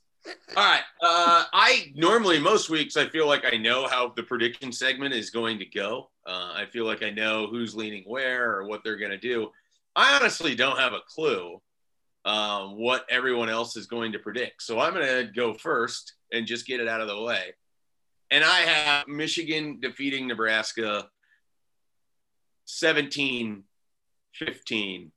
All 0.56 0.64
right. 0.64 0.82
Uh, 1.02 1.46
I 1.54 1.92
normally 1.96 2.40
most 2.40 2.70
weeks 2.70 2.98
I 2.98 3.08
feel 3.08 3.28
like 3.28 3.46
I 3.46 3.58
know 3.58 3.88
how 3.88 4.14
the 4.16 4.24
prediction 4.24 4.72
segment 4.72 5.14
is 5.14 5.30
going 5.30 5.60
to 5.60 5.66
go. 5.66 6.10
Uh, 6.26 6.52
I 6.54 6.66
feel 6.66 6.86
like 6.86 7.04
I 7.04 7.12
know 7.12 7.48
who's 7.48 7.76
leaning 7.76 8.04
where 8.06 8.54
or 8.54 8.66
what 8.66 8.84
they're 8.84 8.98
going 8.98 9.12
to 9.12 9.18
do. 9.18 9.52
I 9.96 10.18
honestly 10.18 10.54
don't 10.54 10.78
have 10.78 10.94
a 10.94 11.00
clue 11.08 11.62
uh, 12.26 12.68
what 12.68 13.06
everyone 13.10 13.50
else 13.50 13.78
is 13.78 13.88
going 13.88 14.12
to 14.12 14.20
predict. 14.20 14.62
So 14.62 14.80
I'm 14.80 14.94
going 14.94 15.06
to 15.06 15.32
go 15.32 15.54
first 15.54 16.14
and 16.34 16.46
just 16.46 16.68
get 16.68 16.82
it 16.82 16.88
out 16.88 17.00
of 17.00 17.08
the 17.08 17.22
way. 17.22 17.54
And 18.30 18.44
I 18.44 18.60
have 18.60 19.08
Michigan 19.08 19.80
defeating 19.80 20.28
Nebraska 20.28 21.08
17 22.66 23.64
15 24.34 25.12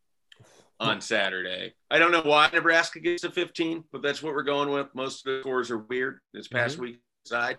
on 0.80 1.00
Saturday. 1.00 1.74
I 1.90 1.98
don't 1.98 2.10
know 2.10 2.22
why 2.22 2.48
Nebraska 2.52 3.00
gets 3.00 3.22
to 3.22 3.30
15, 3.30 3.84
but 3.92 4.02
that's 4.02 4.22
what 4.22 4.34
we're 4.34 4.42
going 4.42 4.70
with. 4.70 4.88
Most 4.94 5.26
of 5.26 5.34
the 5.34 5.40
scores 5.40 5.70
are 5.70 5.78
weird 5.78 6.20
this 6.32 6.48
past 6.48 6.74
mm-hmm. 6.74 6.84
week. 6.84 7.00
side. 7.24 7.58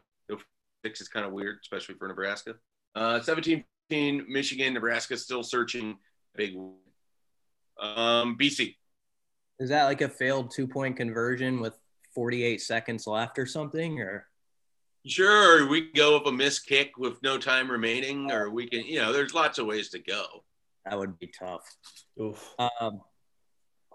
Six 0.83 1.01
is 1.01 1.09
kind 1.09 1.25
of 1.25 1.31
weird, 1.31 1.59
especially 1.61 1.95
for 1.95 2.07
Nebraska. 2.07 2.55
Uh, 2.95 3.21
17 3.21 3.63
Michigan, 4.27 4.73
Nebraska 4.73 5.15
still 5.15 5.43
searching 5.43 5.97
big. 6.35 6.55
Um, 7.79 8.37
BC. 8.39 8.75
Is 9.59 9.69
that 9.69 9.85
like 9.85 10.01
a 10.01 10.09
failed 10.09 10.51
two 10.51 10.67
point 10.67 10.97
conversion 10.97 11.59
with 11.59 11.77
48 12.15 12.61
seconds 12.61 13.05
left 13.05 13.37
or 13.37 13.45
something? 13.45 13.99
Or 13.99 14.25
sure, 15.05 15.67
we 15.67 15.91
go 15.91 16.17
with 16.17 16.27
a 16.27 16.31
missed 16.31 16.65
kick 16.65 16.97
with 16.97 17.21
no 17.21 17.37
time 17.37 17.69
remaining, 17.69 18.31
or 18.31 18.49
we 18.49 18.67
can, 18.67 18.83
you 18.85 18.99
know, 18.99 19.13
there's 19.13 19.35
lots 19.35 19.59
of 19.59 19.67
ways 19.67 19.89
to 19.89 19.99
go. 19.99 20.43
That 20.85 20.97
would 20.97 21.19
be 21.19 21.27
tough. 21.27 21.63
Oof. 22.19 22.55
Um, 22.57 23.01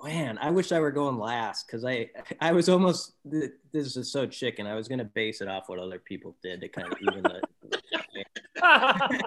man, 0.04 0.38
I 0.38 0.50
wish 0.50 0.72
I 0.72 0.80
were 0.80 0.90
going 0.90 1.18
last 1.18 1.66
because 1.66 1.84
I 1.84 2.10
I 2.40 2.52
was 2.52 2.68
almost 2.68 3.14
this 3.24 3.96
is 3.96 4.10
so 4.10 4.26
chicken. 4.26 4.66
I 4.66 4.74
was 4.74 4.88
gonna 4.88 5.04
base 5.04 5.40
it 5.40 5.48
off 5.48 5.68
what 5.68 5.78
other 5.78 5.98
people 5.98 6.36
did 6.42 6.60
to 6.60 6.68
kind 6.68 6.92
of 6.92 6.98
even 7.00 7.22
the. 7.22 7.40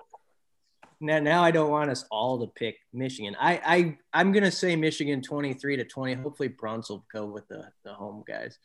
now, 1.00 1.20
now 1.20 1.44
I 1.44 1.52
don't 1.52 1.72
want 1.72 1.90
us 1.90 2.06
all 2.12 2.40
to 2.40 2.48
pick 2.48 2.78
Michigan. 2.94 3.36
I 3.40 3.62
I 3.66 3.98
I'm 4.14 4.32
gonna 4.32 4.52
say 4.52 4.76
Michigan 4.76 5.22
23 5.22 5.78
to 5.78 5.86
20. 5.86 6.14
Hopefully 6.16 6.50
Bruns 6.50 6.90
will 6.90 7.06
go 7.12 7.26
with 7.26 7.48
the 7.48 7.72
the 7.84 7.94
home 7.94 8.24
guys 8.28 8.58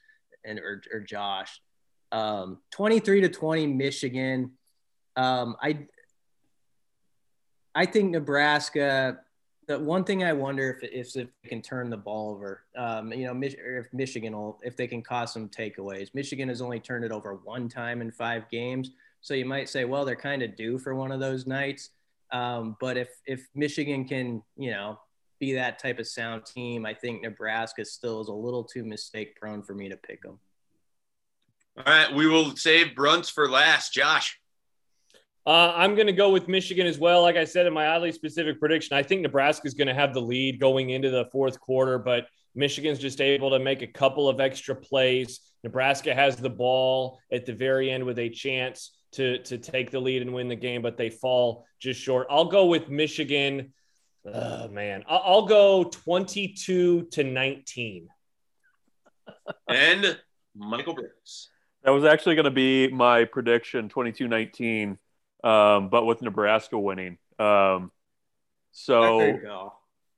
and 0.44 0.58
or, 0.58 0.82
or 0.92 1.00
Josh. 1.00 1.60
Um, 2.12 2.58
23 2.70 3.22
to 3.22 3.28
20 3.28 3.66
Michigan. 3.66 4.52
Um, 5.16 5.56
I 5.60 5.86
I 7.74 7.86
think 7.86 8.12
Nebraska 8.12 9.18
the 9.66 9.78
one 9.78 10.04
thing 10.04 10.24
I 10.24 10.32
wonder 10.32 10.70
if 10.70 10.82
if, 10.82 11.16
if 11.16 11.28
they 11.42 11.48
can 11.48 11.62
turn 11.62 11.90
the 11.90 11.96
ball 11.96 12.32
over, 12.32 12.64
um, 12.76 13.12
you 13.12 13.26
know, 13.26 13.38
if 13.42 13.92
Michigan 13.92 14.34
will, 14.34 14.60
if 14.62 14.76
they 14.76 14.86
can 14.86 15.02
cause 15.02 15.32
some 15.32 15.48
takeaways. 15.48 16.14
Michigan 16.14 16.48
has 16.48 16.60
only 16.60 16.80
turned 16.80 17.04
it 17.04 17.12
over 17.12 17.34
one 17.44 17.68
time 17.68 18.00
in 18.00 18.10
five 18.10 18.48
games, 18.50 18.90
so 19.20 19.34
you 19.34 19.44
might 19.44 19.68
say, 19.68 19.84
well, 19.84 20.04
they're 20.04 20.16
kind 20.16 20.42
of 20.42 20.56
due 20.56 20.78
for 20.78 20.94
one 20.94 21.12
of 21.12 21.20
those 21.20 21.46
nights. 21.46 21.90
Um, 22.30 22.76
but 22.80 22.96
if 22.96 23.08
if 23.26 23.48
Michigan 23.54 24.06
can, 24.06 24.42
you 24.56 24.70
know, 24.70 24.98
be 25.38 25.54
that 25.54 25.78
type 25.78 25.98
of 25.98 26.06
sound 26.06 26.44
team, 26.46 26.84
I 26.84 26.94
think 26.94 27.22
Nebraska 27.22 27.84
still 27.84 28.20
is 28.20 28.28
a 28.28 28.32
little 28.32 28.64
too 28.64 28.84
mistake 28.84 29.38
prone 29.38 29.62
for 29.62 29.74
me 29.74 29.88
to 29.88 29.96
pick 29.96 30.22
them. 30.22 30.38
All 31.76 31.84
right, 31.86 32.14
we 32.14 32.26
will 32.26 32.54
save 32.56 32.88
Bruntz 32.94 33.30
for 33.30 33.48
last. 33.48 33.92
Josh. 33.92 34.38
Uh, 35.46 35.72
I'm 35.76 35.94
going 35.94 36.06
to 36.06 36.12
go 36.12 36.30
with 36.30 36.48
Michigan 36.48 36.86
as 36.86 36.98
well. 36.98 37.20
Like 37.22 37.36
I 37.36 37.44
said 37.44 37.66
in 37.66 37.74
my 37.74 37.86
oddly 37.86 38.12
specific 38.12 38.58
prediction, 38.58 38.96
I 38.96 39.02
think 39.02 39.20
Nebraska 39.20 39.66
is 39.66 39.74
going 39.74 39.88
to 39.88 39.94
have 39.94 40.14
the 40.14 40.22
lead 40.22 40.58
going 40.58 40.90
into 40.90 41.10
the 41.10 41.26
fourth 41.26 41.60
quarter, 41.60 41.98
but 41.98 42.28
Michigan's 42.54 42.98
just 42.98 43.20
able 43.20 43.50
to 43.50 43.58
make 43.58 43.82
a 43.82 43.86
couple 43.86 44.28
of 44.28 44.40
extra 44.40 44.74
plays. 44.74 45.40
Nebraska 45.62 46.14
has 46.14 46.36
the 46.36 46.48
ball 46.48 47.18
at 47.30 47.44
the 47.44 47.52
very 47.52 47.90
end 47.90 48.04
with 48.04 48.18
a 48.18 48.30
chance 48.30 48.96
to 49.12 49.38
to 49.44 49.58
take 49.58 49.90
the 49.90 50.00
lead 50.00 50.22
and 50.22 50.32
win 50.32 50.48
the 50.48 50.56
game, 50.56 50.82
but 50.82 50.96
they 50.96 51.10
fall 51.10 51.66
just 51.78 52.00
short. 52.00 52.26
I'll 52.30 52.46
go 52.46 52.66
with 52.66 52.88
Michigan. 52.88 53.72
Oh 54.32 54.68
man, 54.68 55.04
I'll, 55.06 55.22
I'll 55.24 55.46
go 55.46 55.84
22 55.84 57.08
to 57.10 57.24
19. 57.24 58.08
and 59.68 60.18
Michael 60.56 60.94
Brooks. 60.94 61.50
That 61.82 61.90
was 61.90 62.04
actually 62.04 62.34
going 62.34 62.44
to 62.44 62.50
be 62.50 62.88
my 62.88 63.24
prediction 63.24 63.88
22 63.88 64.26
19 64.26 64.98
um, 65.44 65.88
but 65.90 66.04
with 66.04 66.22
Nebraska 66.22 66.78
winning. 66.78 67.18
Um, 67.38 67.92
so 68.72 69.70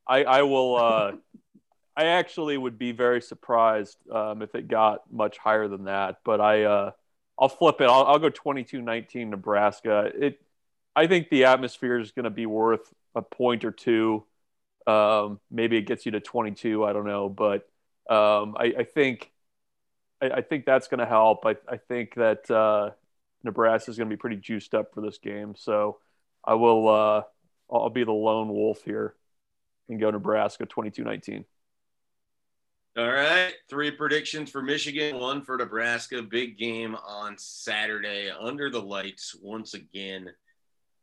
I, 0.06 0.24
I 0.24 0.42
will. 0.42 0.76
Uh, 0.76 1.12
I 1.98 2.04
actually 2.08 2.58
would 2.58 2.78
be 2.78 2.92
very 2.92 3.22
surprised 3.22 3.96
um, 4.10 4.42
if 4.42 4.54
it 4.54 4.68
got 4.68 5.10
much 5.10 5.38
higher 5.38 5.66
than 5.66 5.84
that. 5.84 6.18
But 6.26 6.42
I, 6.42 6.64
uh, 6.64 6.90
I'll 7.38 7.48
flip 7.48 7.80
it. 7.80 7.84
I'll, 7.84 8.04
I'll 8.04 8.18
go 8.18 8.28
22-19 8.28 9.28
Nebraska. 9.28 10.12
It. 10.14 10.38
I 10.94 11.06
think 11.06 11.30
the 11.30 11.46
atmosphere 11.46 11.98
is 11.98 12.12
going 12.12 12.24
to 12.24 12.30
be 12.30 12.44
worth 12.44 12.92
a 13.14 13.22
point 13.22 13.64
or 13.64 13.70
two. 13.70 14.24
Um, 14.86 15.40
maybe 15.50 15.78
it 15.78 15.82
gets 15.86 16.04
you 16.04 16.12
to 16.12 16.20
22. 16.20 16.84
I 16.84 16.92
don't 16.92 17.06
know, 17.06 17.30
but 17.30 17.62
um, 18.10 18.56
I, 18.58 18.74
I, 18.78 18.84
think 18.84 19.32
I, 20.20 20.30
I, 20.30 20.40
think 20.42 20.66
that's 20.66 20.88
going 20.88 21.00
to 21.00 21.06
help. 21.06 21.44
I, 21.44 21.56
I 21.66 21.78
think 21.78 22.14
that 22.14 22.50
uh, 22.50 22.90
Nebraska 23.46 23.90
is 23.90 23.96
going 23.96 24.08
to 24.08 24.14
be 24.14 24.20
pretty 24.20 24.36
juiced 24.36 24.74
up 24.74 24.92
for 24.92 25.00
this 25.00 25.18
game. 25.18 25.54
So 25.56 25.98
I 26.44 26.54
will. 26.54 26.88
Uh, 26.88 27.22
I'll 27.70 27.90
be 27.90 28.04
the 28.04 28.12
lone 28.12 28.48
wolf 28.48 28.82
here 28.84 29.14
and 29.88 29.98
go 29.98 30.10
Nebraska 30.10 30.66
22-19. 30.66 31.44
All 32.96 33.06
right, 33.06 33.52
three 33.68 33.90
predictions 33.90 34.50
for 34.50 34.62
Michigan, 34.62 35.18
one 35.18 35.42
for 35.42 35.58
Nebraska. 35.58 36.22
Big 36.22 36.56
game 36.56 36.96
on 37.06 37.36
Saturday 37.36 38.30
under 38.30 38.70
the 38.70 38.80
lights 38.80 39.36
once 39.42 39.74
again. 39.74 40.30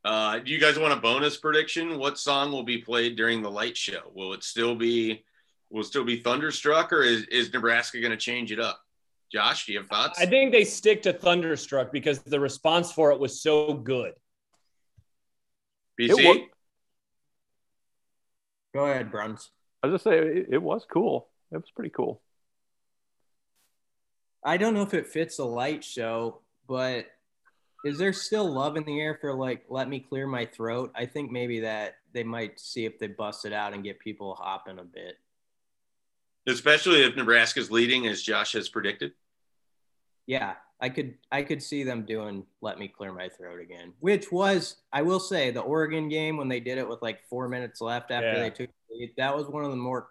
Uh, 0.04 0.40
do 0.40 0.52
you 0.52 0.60
guys 0.60 0.80
want 0.80 0.94
a 0.94 0.98
bonus 0.98 1.38
prediction? 1.38 2.00
What 2.00 2.18
song 2.18 2.52
will 2.52 2.64
be 2.64 2.80
played 2.80 3.16
during 3.16 3.44
the 3.44 3.52
light 3.52 3.78
show? 3.78 4.12
Will 4.16 4.34
it 4.34 4.44
still 4.44 4.74
be 4.76 5.24
will 5.70 5.84
still 5.84 6.04
be 6.04 6.20
Thunderstruck, 6.20 6.92
or 6.92 7.04
is, 7.04 7.24
is 7.26 7.54
Nebraska 7.54 8.00
going 8.00 8.12
to 8.12 8.18
change 8.18 8.52
it 8.52 8.60
up? 8.60 8.80
Josh, 9.34 9.66
do 9.66 9.74
you 9.74 9.80
have 9.80 9.88
thoughts? 9.88 10.22
I 10.22 10.28
think 10.28 10.52
they 10.52 10.64
stick 10.64 11.02
to 11.04 11.14
Thunderstruck 11.14 11.92
because 11.92 12.20
the 12.20 12.40
response 12.40 12.92
for 12.92 13.12
it 13.12 13.20
was 13.20 13.42
so 13.42 13.74
good. 13.74 14.14
BC? 16.00 16.46
Go 18.76 18.86
ahead, 18.86 19.12
Bruns. 19.12 19.50
I 19.82 19.88
was 19.88 19.96
just 19.96 20.04
say 20.04 20.18
it, 20.18 20.48
it 20.52 20.62
was 20.62 20.86
cool. 20.92 21.30
It 21.52 21.58
was 21.58 21.72
pretty 21.76 21.90
cool. 21.90 22.22
I 24.44 24.58
don't 24.58 24.74
know 24.74 24.84
if 24.84 24.94
it 24.94 25.08
fits 25.08 25.40
a 25.40 25.46
light 25.46 25.84
show, 25.84 26.42
but 26.68 27.06
is 27.86 27.98
there 27.98 28.14
still 28.14 28.52
love 28.52 28.78
in 28.78 28.84
the 28.84 29.00
air 29.00 29.18
for 29.20 29.34
like 29.34 29.66
let 29.68 29.90
me 29.90 30.00
clear 30.00 30.28
my 30.28 30.46
throat? 30.46 30.92
I 30.96 31.06
think 31.06 31.32
maybe 31.32 31.62
that 31.62 31.96
they 32.14 32.24
might 32.24 32.60
see 32.60 32.86
if 32.86 33.00
they 33.00 33.08
bust 33.08 33.46
it 33.46 33.54
out 33.54 33.74
and 33.74 33.84
get 33.84 34.00
people 34.00 34.36
hopping 34.36 34.80
a 34.80 34.84
bit. 34.84 35.18
Especially 36.46 37.04
if 37.04 37.16
Nebraska's 37.16 37.72
leading 37.72 38.06
as 38.08 38.22
Josh 38.22 38.54
has 38.54 38.70
predicted 38.70 39.14
yeah, 40.26 40.56
I 40.80 40.90
could 40.90 41.16
I 41.32 41.44
could 41.44 41.62
see 41.62 41.84
them 41.84 42.06
doing 42.06 42.46
let 42.62 42.78
me 42.80 42.88
clear 42.88 43.14
my 43.14 43.30
throat 43.30 43.62
again, 43.62 43.94
which 44.00 44.32
was 44.32 44.78
I 44.92 45.02
will 45.02 45.20
say 45.20 45.52
the 45.52 45.62
Oregon 45.62 46.10
game 46.10 46.38
when 46.38 46.48
they 46.48 46.60
did 46.60 46.78
it 46.78 46.88
with 46.88 47.02
like 47.02 47.28
four 47.30 47.48
minutes 47.48 47.82
left 47.82 48.12
after 48.12 48.34
yeah. 48.34 48.40
they 48.40 48.50
took 48.50 48.70
that 49.18 49.36
was 49.36 49.48
one 49.48 49.64
of 49.64 49.72
the 49.72 49.78
more 49.78 50.10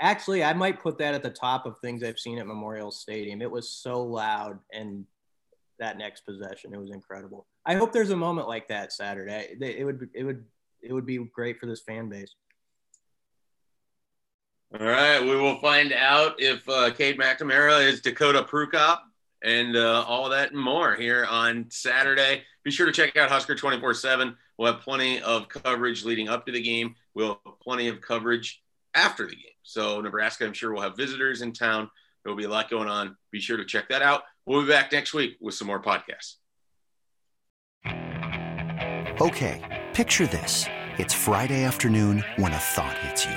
actually 0.00 0.42
I 0.42 0.52
might 0.54 0.80
put 0.80 0.98
that 0.98 1.14
at 1.14 1.22
the 1.22 1.30
top 1.30 1.66
of 1.66 1.78
things 1.78 2.02
I've 2.02 2.18
seen 2.18 2.38
at 2.38 2.46
Memorial 2.46 2.90
Stadium. 2.90 3.42
It 3.42 3.50
was 3.50 3.68
so 3.68 4.02
loud 4.02 4.58
and 4.72 5.04
that 5.78 5.98
next 5.98 6.22
possession 6.22 6.72
it 6.72 6.78
was 6.78 6.90
incredible. 6.90 7.46
I 7.66 7.74
hope 7.74 7.92
there's 7.92 8.10
a 8.10 8.16
moment 8.16 8.48
like 8.48 8.68
that 8.68 8.92
Saturday. 8.92 9.56
It 9.60 9.84
would 9.84 10.08
it 10.14 10.24
would 10.24 10.44
it 10.82 10.92
would 10.92 11.06
be 11.06 11.18
great 11.18 11.58
for 11.58 11.66
this 11.66 11.80
fan 11.80 12.08
base. 12.08 12.34
All 14.80 14.84
right, 14.84 15.22
we 15.22 15.36
will 15.36 15.56
find 15.58 15.92
out 15.92 16.34
if 16.40 16.68
uh, 16.68 16.90
Cade 16.90 17.16
McNamara 17.16 17.86
is 17.86 18.00
Dakota 18.00 18.42
Prukop 18.42 18.98
and 19.40 19.76
uh, 19.76 20.04
all 20.08 20.28
that 20.30 20.50
and 20.50 20.60
more 20.60 20.96
here 20.96 21.24
on 21.30 21.66
Saturday. 21.68 22.42
Be 22.64 22.72
sure 22.72 22.86
to 22.86 22.90
check 22.90 23.16
out 23.16 23.30
Husker 23.30 23.54
24 23.54 23.94
7. 23.94 24.36
We'll 24.58 24.72
have 24.72 24.82
plenty 24.82 25.22
of 25.22 25.48
coverage 25.48 26.04
leading 26.04 26.28
up 26.28 26.44
to 26.46 26.52
the 26.52 26.60
game. 26.60 26.96
We'll 27.14 27.40
have 27.46 27.60
plenty 27.60 27.86
of 27.86 28.00
coverage 28.00 28.64
after 28.94 29.28
the 29.28 29.36
game. 29.36 29.44
So, 29.62 30.00
Nebraska, 30.00 30.44
I'm 30.44 30.52
sure, 30.52 30.72
will 30.72 30.82
have 30.82 30.96
visitors 30.96 31.42
in 31.42 31.52
town. 31.52 31.88
There 32.24 32.32
will 32.32 32.38
be 32.38 32.44
a 32.44 32.50
lot 32.50 32.68
going 32.68 32.88
on. 32.88 33.16
Be 33.30 33.38
sure 33.38 33.56
to 33.56 33.64
check 33.64 33.88
that 33.90 34.02
out. 34.02 34.22
We'll 34.44 34.62
be 34.62 34.68
back 34.68 34.90
next 34.90 35.14
week 35.14 35.36
with 35.40 35.54
some 35.54 35.68
more 35.68 35.80
podcasts. 35.80 36.34
Okay, 39.20 39.84
picture 39.92 40.26
this. 40.26 40.66
It's 40.98 41.14
Friday 41.14 41.62
afternoon 41.62 42.24
when 42.36 42.52
a 42.52 42.58
thought 42.58 42.98
hits 42.98 43.24
you. 43.24 43.36